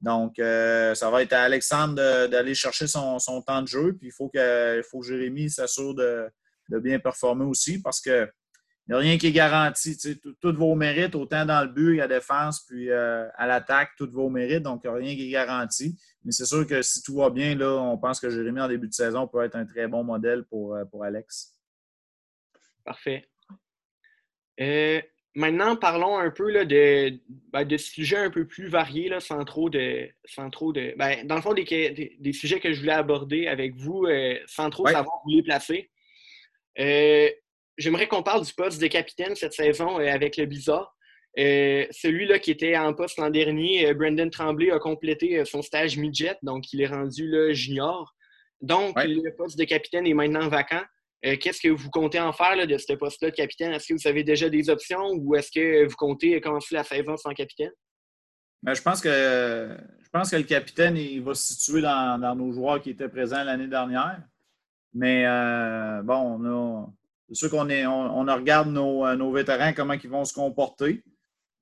Donc, 0.01 0.39
euh, 0.41 0.95
ça 0.95 1.11
va 1.11 1.23
être 1.23 1.33
à 1.33 1.43
Alexandre 1.43 2.27
d'aller 2.27 2.55
chercher 2.55 2.89
son, 2.89 3.19
temps 3.47 3.63
de 3.63 3.69
jeu. 3.69 3.93
Puis 3.93 4.09
il 4.09 4.13
faut 4.13 4.29
que, 4.29 4.83
faut 4.91 5.01
que 5.01 5.07
Jérémy 5.07 5.49
s'assure 5.49 5.95
de, 5.95 6.29
bien 6.69 6.99
performer 6.99 7.45
aussi 7.45 7.81
parce 7.81 8.01
que 8.01 8.29
il 8.89 8.93
n'y 8.93 8.95
a 8.95 8.99
rien 8.99 9.19
qui 9.19 9.27
est 9.27 9.33
garanti. 9.33 9.99
Tous 10.41 10.55
vos 10.55 10.77
mérites, 10.77 11.17
autant 11.17 11.45
dans 11.45 11.63
le 11.63 11.73
but, 11.73 11.99
à 11.99 12.07
la 12.07 12.15
défense, 12.21 12.65
puis 12.69 12.89
euh, 12.89 13.27
à 13.35 13.49
l'attaque, 13.49 13.91
tous 13.99 14.09
vos 14.09 14.31
mérites. 14.31 14.63
Donc, 14.63 14.83
il 14.85 14.87
n'y 14.87 14.95
a 14.95 14.97
rien 14.97 15.17
qui 15.17 15.27
est 15.27 15.33
garanti. 15.33 15.99
Mais 16.25 16.31
c'est 16.31 16.47
sûr 16.47 16.65
que 16.69 16.83
si 16.83 17.03
tout 17.03 17.17
va 17.17 17.31
bien, 17.31 17.57
là, 17.57 17.73
on 17.83 17.99
pense 17.99 18.21
que 18.21 18.31
Jérémy, 18.31 18.61
en 18.61 18.69
début 18.69 18.87
de 18.87 18.93
saison, 18.93 19.27
peut 19.27 19.43
être 19.43 19.57
un 19.57 19.67
très 19.67 19.89
bon 19.89 20.05
modèle 20.05 20.45
pour, 20.45 20.77
euh, 20.77 20.85
pour 20.85 21.03
Alex. 21.03 21.59
Parfait. 22.85 23.29
Maintenant, 25.37 25.77
parlons 25.77 26.17
un 26.17 26.31
peu 26.31 26.51
là, 26.51 26.65
de, 26.65 27.13
ben, 27.53 27.65
de 27.65 27.77
sujets 27.77 28.17
un 28.17 28.31
peu 28.31 28.47
plus 28.47 28.69
variés, 28.69 29.11
là, 29.11 29.21
sans 29.21 29.45
trop 29.45 29.69
de. 29.69 30.09
Sans 30.25 30.49
trop 30.49 30.73
de 30.73 30.95
ben, 30.97 31.27
dans 31.27 31.35
le 31.35 31.43
fond, 31.43 31.53
des, 31.53 32.17
des, 32.19 32.33
sujets 32.33 32.59
que 32.59 32.73
je 32.73 32.81
voulais 32.81 32.93
aborder 32.93 33.47
avec 33.47 33.75
vous, 33.75 34.05
euh, 34.07 34.39
sans 34.47 34.71
trop 34.71 34.87
savoir 34.87 35.21
où 35.27 35.31
les 35.31 35.43
placer. 35.43 35.91
Euh, 36.79 37.31
j'aimerais 37.79 38.07
qu'on 38.07 38.23
parle 38.23 38.45
du 38.45 38.53
poste 38.53 38.81
de 38.81 38.87
capitaine 38.87 39.35
cette 39.35 39.53
saison 39.53 39.99
euh, 39.99 40.07
avec 40.07 40.37
le 40.37 40.47
Bizarre. 40.47 40.93
Celui-là 41.37 42.39
qui 42.39 42.51
était 42.51 42.77
en 42.77 42.95
poste 42.95 43.19
l'an 43.19 43.29
dernier, 43.29 43.93
Brendan 43.93 44.31
Tremblay 44.31 44.71
a 44.71 44.79
complété 44.79 45.45
son 45.45 45.61
stage 45.61 45.99
midget, 45.99 46.37
donc 46.43 46.73
il 46.73 46.81
est 46.81 46.87
rendu 46.87 47.29
là, 47.29 47.53
junior. 47.53 48.15
Donc, 48.63 48.97
le 48.97 49.37
poste 49.37 49.59
de 49.59 49.65
capitaine 49.65 50.07
est 50.07 50.15
maintenant 50.15 50.49
vacant. 50.49 50.83
Euh, 51.25 51.37
qu'est-ce 51.41 51.61
que 51.61 51.69
vous 51.69 51.91
comptez 51.91 52.21
en 52.21 52.33
faire 52.33 52.67
de 52.67 52.79
ce 52.79 52.93
poste-là 52.93 53.31
de 53.31 53.35
capitaine? 53.35 53.73
Est-ce 53.73 53.89
que 53.89 53.95
vous 53.95 54.07
avez 54.07 54.23
déjà 54.23 54.49
des 54.49 54.69
options 54.69 55.13
ou 55.13 55.35
est-ce 55.35 55.51
que 55.51 55.87
vous 55.87 55.97
comptez 55.97 56.41
commencer 56.41 56.75
la 56.75 56.85
saison 56.85 57.17
sans 57.17 57.33
capitaine? 57.33 57.73
Ben, 58.63 58.75
je, 58.75 58.83
pense 58.83 59.01
que, 59.01 59.09
je 60.03 60.09
pense 60.11 60.31
que 60.31 60.37
le 60.37 60.43
capitaine 60.43 60.97
il 60.97 61.23
va 61.23 61.35
se 61.35 61.55
situer 61.55 61.83
dans, 61.83 62.35
nos 62.37 62.53
joueurs 62.53 62.81
qui 62.81 62.91
étaient 62.91 63.09
présents 63.09 63.45
l'année 63.45 63.67
dernière. 63.67 64.21
Mais 64.97 65.27
euh, 65.27 66.01
bon, 66.03 66.91
c'est 67.29 67.35
sûr 67.35 67.51
qu'on 67.51 67.69
on, 67.69 68.35
regarde 68.35 68.71
nos, 68.71 69.31
vétérans, 69.31 69.75
comment 69.75 69.93
ils 69.93 70.09
vont 70.09 70.25
se 70.25 70.33
comporter. 70.33 71.05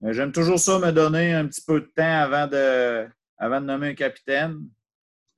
Euh, 0.04 0.12
j'aime 0.12 0.30
toujours 0.30 0.60
ça, 0.60 0.78
me 0.78 0.92
donner 0.92 1.32
un 1.32 1.46
petit 1.46 1.62
peu 1.66 1.80
de 1.80 1.90
temps 1.96 2.20
avant 2.20 2.46
de, 2.46 3.08
avant 3.36 3.60
de 3.60 3.66
nommer 3.66 3.88
un 3.88 3.94
capitaine. 3.94 4.60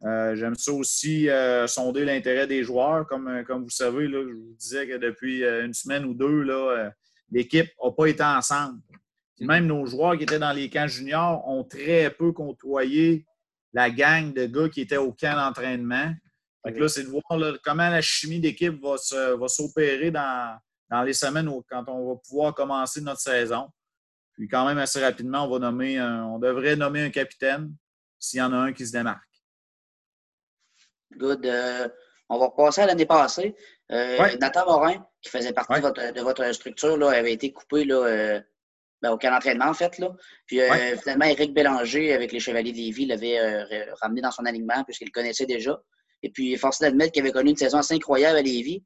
Euh, 0.04 0.36
j'aime 0.36 0.56
ça 0.56 0.72
aussi 0.72 1.30
euh, 1.30 1.66
sonder 1.66 2.04
l'intérêt 2.04 2.46
des 2.46 2.62
joueurs. 2.62 3.06
Comme, 3.06 3.28
euh, 3.28 3.42
comme 3.44 3.62
vous 3.62 3.70
savez, 3.70 4.08
là, 4.08 4.22
je 4.28 4.34
vous 4.34 4.54
disais 4.58 4.86
que 4.86 4.98
depuis 4.98 5.42
une 5.42 5.72
semaine 5.72 6.04
ou 6.04 6.12
deux, 6.12 6.46
l'équipe 7.32 7.70
n'a 7.82 7.90
pas 7.92 8.06
été 8.06 8.22
ensemble. 8.22 8.78
même 9.40 9.66
nos 9.66 9.86
joueurs 9.86 10.18
qui 10.18 10.24
étaient 10.24 10.38
dans 10.38 10.52
les 10.52 10.68
camps 10.68 10.86
juniors 10.86 11.48
ont 11.48 11.64
très 11.64 12.10
peu 12.10 12.32
côtoyé 12.32 13.24
la 13.72 13.90
gang 13.90 14.34
de 14.34 14.44
gars 14.44 14.68
qui 14.68 14.82
étaient 14.82 14.98
au 14.98 15.12
camp 15.12 15.34
d'entraînement. 15.34 16.12
Là, 16.74 16.88
c'est 16.88 17.04
de 17.04 17.08
voir 17.08 17.22
comment 17.62 17.88
la 17.88 18.00
chimie 18.00 18.40
d'équipe 18.40 18.80
va, 18.82 18.96
s'opérer 19.48 20.10
dans, 20.10 20.58
dans 20.90 21.02
les 21.02 21.12
semaines 21.12 21.48
où, 21.48 21.64
quand 21.68 21.84
on 21.88 22.14
va 22.14 22.20
pouvoir 22.26 22.54
commencer 22.54 23.00
notre 23.00 23.20
saison. 23.20 23.68
Puis 24.34 24.48
quand 24.48 24.66
même 24.66 24.78
assez 24.78 25.00
rapidement, 25.00 25.44
on 25.44 25.50
va 25.50 25.58
nommer 25.58 26.00
on 26.00 26.38
devrait 26.38 26.76
nommer 26.76 27.02
un 27.02 27.10
capitaine 27.10 27.72
s'il 28.18 28.38
y 28.38 28.42
en 28.42 28.52
a 28.52 28.56
un 28.56 28.72
qui 28.72 28.86
se 28.86 28.92
démarque. 28.92 29.22
Good. 31.16 31.46
Euh, 31.46 31.88
on 32.28 32.38
va 32.38 32.46
repasser 32.46 32.82
à 32.82 32.86
l'année 32.86 33.06
passée. 33.06 33.54
Euh, 33.92 34.36
Nathan 34.40 34.66
Morin, 34.66 35.06
qui 35.22 35.30
faisait 35.30 35.52
partie 35.52 35.80
de, 35.80 36.20
votre, 36.20 36.52
structure, 36.52 36.96
là, 36.96 37.10
avait 37.10 37.32
été 37.32 37.52
coupé 37.52 37.84
là, 37.84 37.94
euh, 37.94 38.40
ben, 39.00 39.12
au 39.12 39.18
camp 39.18 39.30
d'entraînement, 39.30 39.66
en 39.66 39.74
fait. 39.74 39.98
Là. 39.98 40.10
Puis 40.46 40.58
finalement, 41.00 41.26
Eric 41.26 41.54
Bélanger, 41.54 42.12
avec 42.12 42.32
les 42.32 42.40
Chevaliers 42.40 42.72
de 42.72 42.78
Lévis, 42.78 43.06
l'avait 43.06 43.38
ramené 44.02 44.20
dans 44.20 44.32
son 44.32 44.44
alignement 44.44 44.82
puisqu'il 44.84 45.06
le 45.06 45.12
connaissait 45.12 45.46
déjà. 45.46 45.80
Et 46.22 46.30
puis, 46.30 46.56
force 46.56 46.80
d'admettre 46.80 47.12
qu'il 47.12 47.22
avait 47.22 47.32
connu 47.32 47.50
une 47.50 47.56
saison 47.56 47.78
assez 47.78 47.94
incroyable 47.94 48.38
à 48.38 48.42
Lévis. 48.42 48.84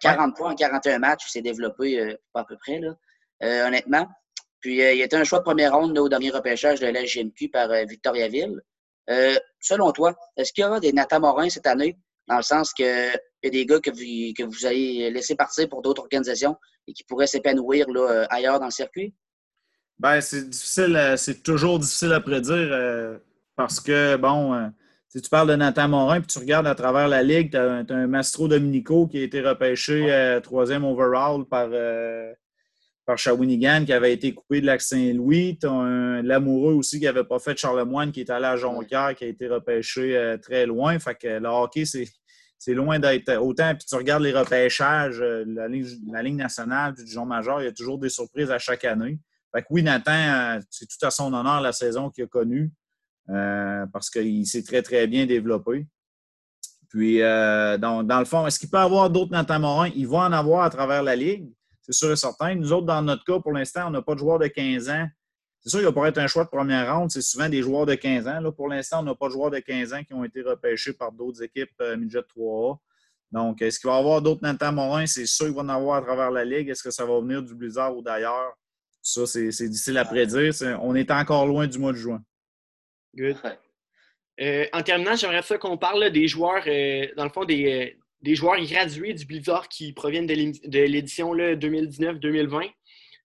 40 0.00 0.36
points 0.36 0.52
en 0.52 0.54
41 0.54 1.00
matchs, 1.00 1.24
il 1.26 1.30
s'est 1.30 1.42
développé 1.42 2.16
pas 2.32 2.40
à 2.40 2.44
peu 2.44 2.56
près, 2.56 2.78
là, 2.78 3.66
honnêtement. 3.66 4.06
Puis, 4.60 4.76
il 4.76 5.00
était 5.00 5.16
un 5.16 5.24
choix 5.24 5.40
de 5.40 5.44
première 5.44 5.76
ronde 5.76 5.98
au 5.98 6.08
dernier 6.08 6.30
repêchage 6.30 6.78
de 6.78 6.86
la 6.86 7.02
GMQ 7.02 7.48
par 7.48 7.68
Victoriaville. 7.84 8.60
Euh, 9.10 9.34
selon 9.60 9.92
toi, 9.92 10.14
est-ce 10.36 10.52
qu'il 10.52 10.64
y 10.64 10.66
aura 10.66 10.80
des 10.80 10.92
Nathan 10.92 11.20
Morin 11.20 11.48
cette 11.48 11.66
année, 11.66 11.98
dans 12.26 12.36
le 12.36 12.42
sens 12.42 12.72
qu'il 12.72 12.86
y 12.86 13.46
a 13.46 13.50
des 13.50 13.66
gars 13.66 13.80
que 13.80 13.90
vous, 13.90 14.32
que 14.34 14.42
vous 14.42 14.66
avez 14.66 15.10
laissés 15.10 15.36
partir 15.36 15.68
pour 15.68 15.82
d'autres 15.82 16.02
organisations 16.02 16.56
et 16.86 16.92
qui 16.92 17.04
pourraient 17.04 17.26
s'épanouir 17.26 17.86
euh, 17.88 18.24
ailleurs 18.30 18.58
dans 18.58 18.66
le 18.66 18.70
circuit? 18.70 19.14
Ben, 19.98 20.20
c'est 20.20 20.48
difficile, 20.48 20.96
euh, 20.96 21.16
c'est 21.16 21.42
toujours 21.42 21.78
difficile 21.78 22.12
à 22.12 22.20
prédire 22.20 23.20
parce 23.56 23.78
que, 23.78 24.16
bon, 24.16 24.72
si 25.14 25.22
tu 25.22 25.30
parles 25.30 25.48
de 25.48 25.56
Nathan 25.56 25.88
Morin 25.88 26.20
puis 26.20 26.26
tu 26.26 26.38
regardes 26.38 26.66
à 26.66 26.74
travers 26.74 27.06
la 27.06 27.22
ligue, 27.22 27.52
tu 27.52 27.56
as, 27.56 27.84
un 27.88 28.06
Mastro 28.06 28.48
Dominico 28.48 29.06
qui 29.06 29.18
a 29.18 29.22
été 29.22 29.40
repêché 29.40 30.40
troisième 30.42 30.84
overall 30.84 31.44
par, 31.44 31.68
par 33.04 33.18
Shawinigan 33.18 33.84
qui 33.84 33.92
avait 33.92 34.12
été 34.12 34.32
coupé 34.32 34.60
de 34.60 34.66
lac 34.66 34.80
Saint-Louis. 34.80 35.58
Tu 35.60 35.66
as 35.66 36.22
l'amoureux 36.22 36.74
aussi 36.74 36.98
qui 36.98 37.04
n'avait 37.04 37.24
pas 37.24 37.38
fait 37.38 37.54
de 37.54 37.58
Charlemagne 37.58 38.12
qui 38.12 38.20
est 38.20 38.30
allé 38.30 38.46
à 38.46 38.56
Jonquière, 38.56 39.14
qui 39.14 39.24
a 39.24 39.28
été 39.28 39.48
repêché 39.48 40.16
euh, 40.16 40.36
très 40.38 40.66
loin. 40.66 40.98
Fait 40.98 41.14
que 41.14 41.28
le 41.28 41.48
hockey, 41.48 41.84
c'est 41.84 42.74
loin 42.74 42.98
d'être 42.98 43.36
autant. 43.36 43.74
Puis 43.74 43.86
tu 43.86 43.94
regardes 43.94 44.22
les 44.22 44.32
repêchages, 44.32 45.20
euh, 45.20 45.44
la 45.46 45.68
ligne, 45.68 46.36
nationale 46.36 46.94
du 46.94 47.04
Dijon 47.04 47.26
majeur, 47.26 47.60
il 47.60 47.64
y 47.64 47.68
a 47.68 47.72
toujours 47.72 47.98
des 47.98 48.08
surprises 48.08 48.50
à 48.50 48.58
chaque 48.58 48.84
année. 48.84 49.18
Fait 49.54 49.62
que 49.62 49.66
oui, 49.70 49.82
Nathan, 49.82 50.12
euh, 50.12 50.60
c'est 50.70 50.86
tout 50.86 51.06
à 51.06 51.10
son 51.10 51.32
honneur 51.32 51.60
la 51.60 51.72
saison 51.72 52.10
qu'il 52.10 52.24
a 52.24 52.26
connue 52.26 52.72
parce 53.26 54.10
qu'il 54.10 54.46
s'est 54.46 54.62
très, 54.62 54.82
très 54.82 55.06
bien 55.06 55.26
développé. 55.26 55.86
Puis, 56.88 57.18
dans, 57.18 58.06
dans, 58.06 58.18
le 58.18 58.24
fond, 58.24 58.46
est-ce 58.46 58.58
qu'il 58.58 58.70
peut 58.70 58.78
y 58.78 58.80
avoir 58.80 59.10
d'autres 59.10 59.32
Nathan 59.32 59.58
Morin? 59.60 59.90
Il 59.96 60.06
va 60.06 60.18
en 60.18 60.32
avoir 60.32 60.64
à 60.64 60.70
travers 60.70 61.02
la 61.02 61.16
Ligue 61.16 61.50
c'est 61.84 61.92
sûr 61.92 62.10
et 62.10 62.16
certain. 62.16 62.54
Nous 62.54 62.72
autres, 62.72 62.86
dans 62.86 63.02
notre 63.02 63.24
cas, 63.24 63.38
pour 63.40 63.52
l'instant, 63.52 63.88
on 63.88 63.90
n'a 63.90 64.00
pas 64.00 64.14
de 64.14 64.18
joueurs 64.18 64.38
de 64.38 64.46
15 64.46 64.88
ans. 64.88 65.06
C'est 65.60 65.68
sûr, 65.68 65.80
il 65.80 65.84
va 65.84 65.92
pas 65.92 66.08
être 66.08 66.18
un 66.18 66.26
choix 66.26 66.44
de 66.44 66.48
première 66.48 66.94
ronde. 66.94 67.10
C'est 67.10 67.20
souvent 67.20 67.48
des 67.48 67.62
joueurs 67.62 67.84
de 67.84 67.94
15 67.94 68.26
ans. 68.26 68.40
Là, 68.40 68.52
pour 68.52 68.68
l'instant, 68.68 69.00
on 69.00 69.02
n'a 69.02 69.14
pas 69.14 69.26
de 69.26 69.32
joueurs 69.32 69.50
de 69.50 69.58
15 69.58 69.92
ans 69.92 70.02
qui 70.02 70.14
ont 70.14 70.24
été 70.24 70.40
repêchés 70.40 70.94
par 70.94 71.12
d'autres 71.12 71.42
équipes 71.42 71.70
euh, 71.82 71.96
midget 71.96 72.20
3A. 72.20 72.78
Donc, 73.32 73.60
est-ce 73.60 73.78
qu'il 73.78 73.90
va 73.90 73.96
y 73.96 73.98
avoir 73.98 74.22
d'autres 74.22 74.42
Nathan 74.42 74.72
Morin? 74.72 75.06
C'est 75.06 75.26
sûr 75.26 75.46
qu'il 75.46 75.54
va 75.54 75.62
en 75.62 75.68
avoir 75.68 75.96
à 75.96 76.02
travers 76.02 76.30
la 76.30 76.44
Ligue. 76.44 76.70
Est-ce 76.70 76.82
que 76.82 76.90
ça 76.90 77.04
va 77.04 77.20
venir 77.20 77.42
du 77.42 77.54
Blizzard 77.54 77.94
ou 77.94 78.02
d'ailleurs? 78.02 78.54
Ça, 79.02 79.26
c'est 79.26 79.68
difficile 79.68 79.98
à 79.98 80.06
prédire. 80.06 80.54
on 80.80 80.94
est 80.94 81.10
encore 81.10 81.46
loin 81.46 81.66
du 81.66 81.78
mois 81.78 81.92
de 81.92 81.98
juin. 81.98 82.22
Good. 83.16 83.36
Euh, 84.40 84.66
en 84.72 84.82
terminant, 84.82 85.14
j'aimerais 85.14 85.42
ça 85.42 85.58
qu'on 85.58 85.78
parle 85.78 86.10
des 86.10 86.26
joueurs, 86.26 86.64
euh, 86.66 87.06
dans 87.16 87.24
le 87.24 87.30
fond, 87.30 87.44
des, 87.44 87.96
des 88.22 88.34
joueurs 88.34 88.60
gradués 88.60 89.14
du 89.14 89.26
Blizzard 89.26 89.68
qui 89.68 89.92
proviennent 89.92 90.26
de 90.26 90.78
l'édition 90.80 91.34
2019-2020. 91.34 92.70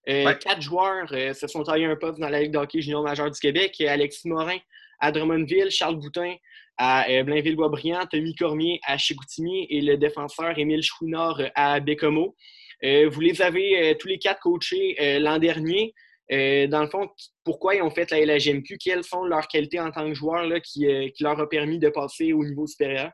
Euh, 0.10 0.34
quatre 0.34 0.62
joueurs 0.62 1.08
euh, 1.12 1.34
se 1.34 1.48
sont 1.48 1.64
taillés 1.64 1.86
un 1.86 1.96
poste 1.96 2.20
dans 2.20 2.30
la 2.30 2.42
Ligue 2.42 2.52
d'hockey 2.52 2.82
junior 2.82 3.04
majeur 3.04 3.30
du 3.30 3.40
Québec. 3.40 3.80
Alexis 3.82 4.28
Morin 4.28 4.58
à 5.00 5.12
Drummondville, 5.12 5.70
Charles 5.70 5.98
Boutin 5.98 6.36
à 6.78 7.10
euh, 7.10 7.24
Blainville-Boisbriand, 7.24 8.08
Tommy 8.08 8.34
Cormier 8.36 8.80
à 8.86 8.98
Chicoutimi 8.98 9.68
et 9.70 9.82
le 9.82 9.98
défenseur 9.98 10.58
Émile 10.58 10.82
Chouinard 10.82 11.42
à 11.56 11.80
Bécomo. 11.80 12.36
vous 12.82 13.20
les 13.22 13.42
avez 13.42 13.96
tous 14.00 14.08
les 14.08 14.18
quatre 14.18 14.40
coachés 14.40 15.20
l'an 15.20 15.38
dernier. 15.38 15.94
Dans 16.30 16.84
le 16.84 16.90
fond, 16.90 17.10
pourquoi 17.44 17.76
ils 17.76 17.82
ont 17.82 17.90
fait 17.90 18.12
la 18.12 18.20
LHMQ? 18.20 18.78
Quelles 18.78 19.04
sont 19.04 19.24
leurs 19.24 19.48
qualités 19.48 19.80
en 19.80 19.92
tant 19.92 20.08
que 20.08 20.14
joueurs 20.14 20.46
là, 20.46 20.60
qui, 20.60 20.86
leur 21.20 21.40
ont 21.40 21.48
permis 21.48 21.80
de 21.80 21.90
passer 21.90 22.34
au 22.34 22.44
niveau 22.46 22.68
supérieur? 22.68 23.12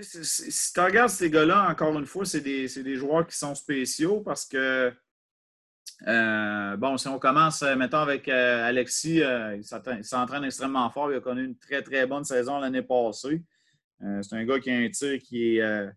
si 0.00 0.72
tu 0.72 0.80
regardes 0.80 1.10
ces 1.10 1.28
gars-là, 1.28 1.68
encore 1.70 1.98
une 1.98 2.06
fois, 2.06 2.24
c'est 2.24 2.40
des, 2.40 2.96
joueurs 2.96 3.26
qui 3.26 3.36
sont 3.36 3.54
spéciaux 3.54 4.20
parce 4.20 4.46
que, 4.46 4.90
euh, 6.06 6.76
bon, 6.78 6.96
si 6.96 7.08
on 7.08 7.18
commence, 7.18 7.62
euh, 7.62 7.76
mettons, 7.76 7.98
avec 7.98 8.26
euh, 8.28 8.64
Alexis, 8.64 9.20
il 9.20 9.64
s'entraîne 10.02 10.44
extrêmement 10.44 10.88
fort. 10.88 11.12
Il 11.12 11.16
a 11.16 11.20
connu 11.20 11.44
une 11.44 11.58
très, 11.58 11.82
très 11.82 12.06
bonne 12.06 12.24
saison 12.24 12.58
l'année 12.58 12.80
passée. 12.80 13.42
c'est 14.00 14.34
un 14.34 14.44
gars 14.46 14.58
qui 14.58 14.70
a 14.70 14.76
un 14.76 14.88
tir 14.88 15.18
qui 15.18 15.58
est, 15.58 15.90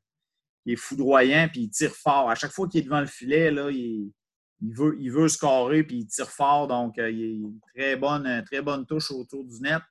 est 0.65 0.75
foudroyant, 0.75 1.47
puis 1.49 1.61
il 1.61 1.69
tire 1.69 1.95
fort. 1.95 2.29
À 2.29 2.35
chaque 2.35 2.51
fois 2.51 2.67
qu'il 2.67 2.81
est 2.81 2.83
devant 2.83 2.99
le 2.99 3.05
filet, 3.05 3.49
là, 3.49 3.71
il, 3.71 4.11
veut, 4.61 4.97
il 4.99 5.11
veut 5.11 5.27
scorer, 5.27 5.83
puis 5.83 5.97
il 5.97 6.07
tire 6.07 6.29
fort. 6.29 6.67
Donc, 6.67 6.97
euh, 6.97 7.09
il 7.09 7.21
a 7.21 7.27
une 7.27 7.59
très 7.75 7.95
bonne, 7.95 8.43
très 8.45 8.61
bonne 8.61 8.85
touche 8.85 9.11
autour 9.11 9.43
du 9.43 9.59
net. 9.61 9.81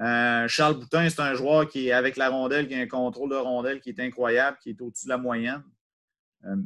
Euh, 0.00 0.48
Charles 0.48 0.74
Boutin, 0.74 1.08
c'est 1.08 1.20
un 1.20 1.34
joueur 1.34 1.68
qui 1.68 1.88
est 1.88 1.92
avec 1.92 2.16
la 2.16 2.28
rondelle, 2.28 2.66
qui 2.66 2.74
a 2.74 2.78
un 2.78 2.86
contrôle 2.86 3.30
de 3.30 3.36
rondelle 3.36 3.80
qui 3.80 3.90
est 3.90 4.00
incroyable, 4.00 4.58
qui 4.60 4.70
est 4.70 4.80
au-dessus 4.80 5.06
de 5.06 5.10
la 5.10 5.18
moyenne. 5.18 5.62
Euh, 6.44 6.56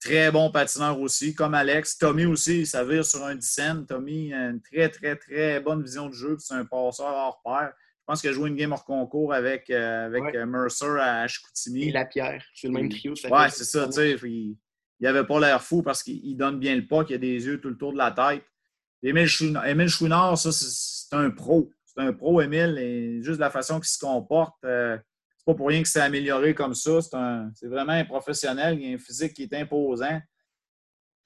très 0.00 0.30
bon 0.30 0.50
patineur 0.50 0.98
aussi, 0.98 1.34
comme 1.34 1.54
Alex. 1.54 1.98
Tommy 1.98 2.24
aussi, 2.24 2.64
ça 2.66 2.82
vire 2.84 3.04
sur 3.04 3.22
un 3.24 3.34
dizaine. 3.34 3.84
Tommy 3.86 4.32
a 4.32 4.48
une 4.48 4.62
très, 4.62 4.88
très, 4.88 5.16
très 5.16 5.60
bonne 5.60 5.82
vision 5.82 6.08
de 6.08 6.14
jeu. 6.14 6.36
C'est 6.38 6.54
un 6.54 6.64
passeur 6.64 7.06
hors 7.06 7.42
pair. 7.44 7.72
Je 7.76 8.04
pense 8.06 8.22
qu'il 8.22 8.30
a 8.30 8.32
joué 8.32 8.48
une 8.48 8.56
game 8.56 8.72
hors 8.72 8.84
concours 8.84 9.34
avec, 9.34 9.68
euh, 9.68 10.06
avec 10.06 10.34
Mercer 10.34 10.98
à 10.98 11.28
Chicoutimi. 11.28 11.88
Et 11.88 11.92
Lapierre, 11.92 12.42
c'est 12.54 12.66
le 12.66 12.72
même 12.72 12.88
trio. 12.88 13.12
Oui, 13.12 13.40
c'est 13.50 13.64
ça. 13.64 13.88
Il 14.02 14.56
n'avait 15.06 15.24
pas 15.24 15.40
l'air 15.40 15.62
fou 15.62 15.82
parce 15.82 16.02
qu'il 16.02 16.36
donne 16.36 16.58
bien 16.58 16.76
le 16.76 16.86
pas, 16.86 17.04
qu'il 17.04 17.16
a 17.16 17.18
des 17.18 17.46
yeux 17.46 17.60
tout 17.60 17.68
le 17.68 17.76
tour 17.76 17.92
de 17.92 17.98
la 17.98 18.10
tête. 18.10 18.44
Émile 19.02 19.26
Chouinard, 19.26 20.36
ça, 20.36 20.50
c'est 20.52 21.14
un 21.16 21.30
pro 21.30 21.70
c'est 21.94 22.02
un 22.02 22.12
pro, 22.12 22.40
Émile, 22.40 23.20
juste 23.22 23.40
la 23.40 23.50
façon 23.50 23.80
qu'il 23.80 23.88
se 23.88 23.98
comporte, 23.98 24.56
euh, 24.64 24.96
c'est 25.36 25.44
pas 25.44 25.54
pour 25.54 25.68
rien 25.68 25.82
que 25.82 25.88
c'est 25.88 26.00
amélioré 26.00 26.54
comme 26.54 26.74
ça. 26.74 27.00
C'est 27.54 27.66
vraiment 27.66 27.92
un 27.92 28.04
professionnel. 28.04 28.78
Il 28.78 28.92
a 28.92 28.94
un 28.94 28.98
physique 28.98 29.34
qui 29.34 29.44
est 29.44 29.54
imposant. 29.54 30.20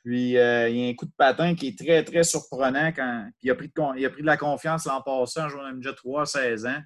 Puis 0.04 0.38
euh, 0.38 0.68
il 0.68 0.87
a 0.87 0.88
un 0.90 0.94
coup 0.94 1.06
de 1.06 1.12
patin 1.16 1.54
qui 1.54 1.68
est 1.68 1.78
très, 1.78 2.04
très 2.04 2.22
surprenant. 2.22 2.92
Quand, 2.92 3.28
puis 3.38 3.48
il 3.48 3.50
a, 3.50 3.54
pris 3.56 3.68
de, 3.68 4.18
il 4.20 4.24
la 4.24 4.37
confiance 4.37 4.87
l'an 4.87 5.02
passé 5.02 5.40
en 5.40 5.48
jouant 5.48 5.72
déjà 5.72 5.92
3 5.92 6.26
16 6.26 6.66
ans. 6.66 6.80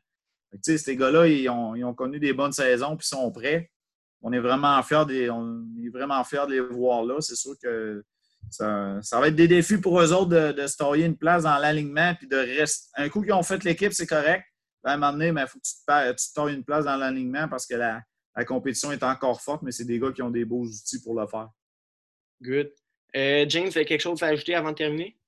ces 0.62 0.96
gars-là, 0.96 1.27
ils 1.27 1.48
ont, 1.51 1.94
connu 1.94 2.18
des 2.18 2.33
bonnes 2.33 2.53
saisons 2.53 2.96
puis 2.96 3.07
sont 3.07 3.31
prêts. 3.31 3.70
On 4.22 4.33
est 4.33 4.40
vraiment 4.40 4.83
fiers, 4.83 5.31
on 5.31 5.64
est 5.83 5.90
vraiment 5.90 6.22
fiers 6.24 6.46
de 6.46 6.52
les 6.52 6.61
voir 6.61 7.04
là. 7.04 7.20
C'est 7.20 7.37
sûr 7.37 7.54
que 7.62 8.04
ça, 8.50 9.00
va 9.12 9.28
être 9.28 9.37
des 9.37 9.48
défis 9.48 9.78
pour 9.78 10.00
eux 10.00 10.12
autres 10.12 10.31
de, 10.31 10.52
de 10.52 10.66
se 10.66 10.76
tailler 10.76 11.04
une 11.04 11.16
place 11.16 11.42
dans 11.42 11.59
l'alignement 11.59 12.14
puis 12.14 12.26
de 12.26 12.37
rester. 12.37 12.88
Un 12.96 13.09
coup 13.09 13.22
qu'ils 13.22 13.33
ont 13.33 13.42
fait 13.42 13.62
l'équipe, 13.64 13.92
c'est 13.92 14.07
correct. 14.07 14.44
À 14.85 14.92
un 14.92 14.96
moment 14.96 15.12
donné, 15.12 15.28
il 15.28 15.35
ben, 15.35 15.46
faut 15.46 15.59
que 15.59 15.64
tu 15.64 15.74
te, 15.87 16.12
tu 16.12 16.33
tailles 16.33 16.54
une 16.54 16.64
place 16.64 16.85
dans 16.85 16.96
l'alignement 16.96 17.48
parce 17.48 17.66
que 17.66 17.74
la, 17.74 18.02
compétition 18.46 18.92
est 18.92 19.02
encore 19.02 19.42
forte, 19.42 19.62
mais 19.62 19.72
c'est 19.72 19.85
des 19.85 19.98
gars 19.98 20.12
qui 20.12 20.22
ont 20.22 20.31
des 20.31 20.44
beaux 20.44 20.62
outils 20.64 21.02
pour 21.02 21.18
le 21.18 21.26
faire. 21.26 21.48
Good. 22.40 22.70
Euh, 23.16 23.44
James, 23.48 23.70
quelque 23.70 23.98
chose 23.98 24.22
à 24.22 24.26
ajouter 24.26 24.54
avant 24.54 24.70
de 24.70 24.76
terminer? 24.76 25.18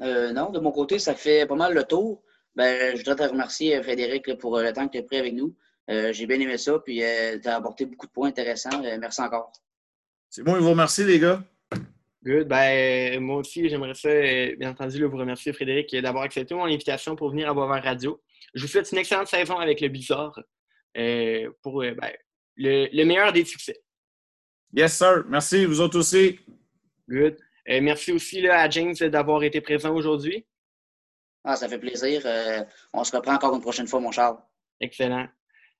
Euh, 0.00 0.32
non, 0.32 0.50
de 0.50 0.60
mon 0.60 0.70
côté, 0.70 1.00
ça 1.00 1.14
fait 1.16 1.46
pas 1.46 1.56
mal 1.56 1.74
le 1.74 1.82
tour. 1.82 2.22
Ben, 2.54 2.94
je 2.94 2.98
voudrais 2.98 3.26
te 3.26 3.30
remercier, 3.30 3.82
Frédéric, 3.82 4.38
pour 4.38 4.56
le 4.58 4.72
temps 4.72 4.86
que 4.86 4.92
tu 4.92 4.98
as 4.98 5.02
pris 5.02 5.16
avec 5.16 5.34
nous. 5.34 5.56
Euh, 5.90 6.12
j'ai 6.12 6.26
bien 6.26 6.40
aimé 6.40 6.56
ça, 6.56 6.78
puis 6.78 6.98
tu 6.98 7.48
as 7.48 7.56
apporté 7.56 7.84
beaucoup 7.84 8.06
de 8.06 8.12
points 8.12 8.28
intéressants. 8.28 8.82
merci 8.98 9.20
encore. 9.20 9.52
C'est 10.30 10.42
bon, 10.42 10.54
je 10.56 10.60
vous 10.60 10.70
remercie, 10.70 11.04
les 11.04 11.18
gars. 11.18 11.42
Good. 12.24 12.48
Ben, 12.48 13.20
moi 13.20 13.36
aussi, 13.36 13.68
j'aimerais 13.68 13.94
ça, 13.94 14.08
euh, 14.08 14.56
bien 14.56 14.70
entendu, 14.70 15.04
vous 15.04 15.16
remercier, 15.16 15.52
Frédéric, 15.52 15.94
d'avoir 15.96 16.24
accepté 16.24 16.54
mon 16.54 16.64
invitation 16.64 17.14
pour 17.16 17.30
venir 17.30 17.50
à 17.50 17.54
Boisvert 17.54 17.84
Radio. 17.84 18.22
Je 18.54 18.62
vous 18.62 18.68
souhaite 18.68 18.90
une 18.92 18.98
excellente 18.98 19.28
saison 19.28 19.58
avec 19.58 19.82
le 19.82 19.88
Bizarre 19.88 20.40
euh, 20.96 21.50
pour 21.62 21.82
euh, 21.82 21.92
ben, 21.92 22.10
le, 22.56 23.04
meilleur 23.04 23.30
des 23.30 23.44
succès. 23.44 23.78
Yes, 24.72 24.96
sir. 24.96 25.24
Merci. 25.28 25.66
Vous 25.66 25.82
autres 25.82 25.98
aussi. 25.98 26.40
Good. 27.08 27.36
merci 27.68 28.10
aussi 28.10 28.48
à 28.48 28.68
James 28.70 28.94
d'avoir 28.94 29.42
été 29.42 29.60
présent 29.60 29.94
aujourd'hui. 29.94 30.46
Ah, 31.44 31.56
ça 31.56 31.68
fait 31.68 31.78
plaisir. 31.78 32.22
on 32.94 33.04
se 33.04 33.14
reprend 33.14 33.34
encore 33.34 33.54
une 33.54 33.60
prochaine 33.60 33.86
fois, 33.86 34.00
mon 34.00 34.10
Charles. 34.10 34.38
Excellent. 34.80 35.28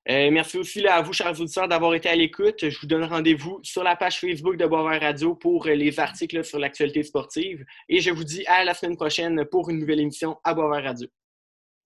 Euh, 0.07 0.29
merci 0.29 0.57
aussi 0.57 0.85
à 0.85 1.01
vous, 1.01 1.13
chers 1.13 1.39
auditeurs, 1.41 1.67
d'avoir 1.67 1.95
été 1.95 2.07
à 2.07 2.15
l'écoute. 2.15 2.69
Je 2.69 2.79
vous 2.79 2.85
donne 2.85 3.03
rendez-vous 3.05 3.59
sur 3.63 3.83
la 3.83 3.95
page 3.95 4.19
Facebook 4.19 4.55
de 4.55 4.67
Boisvert 4.67 5.01
Radio 5.01 5.33
pour 5.33 5.65
euh, 5.65 5.73
les 5.73 5.99
articles 5.99 6.43
sur 6.43 6.59
l'actualité 6.59 7.01
sportive. 7.01 7.65
Et 7.89 8.01
je 8.01 8.11
vous 8.11 8.23
dis 8.23 8.45
à 8.45 8.63
la 8.63 8.75
semaine 8.75 8.97
prochaine 8.97 9.45
pour 9.45 9.71
une 9.71 9.79
nouvelle 9.79 9.99
émission 9.99 10.37
à 10.43 10.53
Boisvert 10.53 10.83
Radio. 10.83 11.07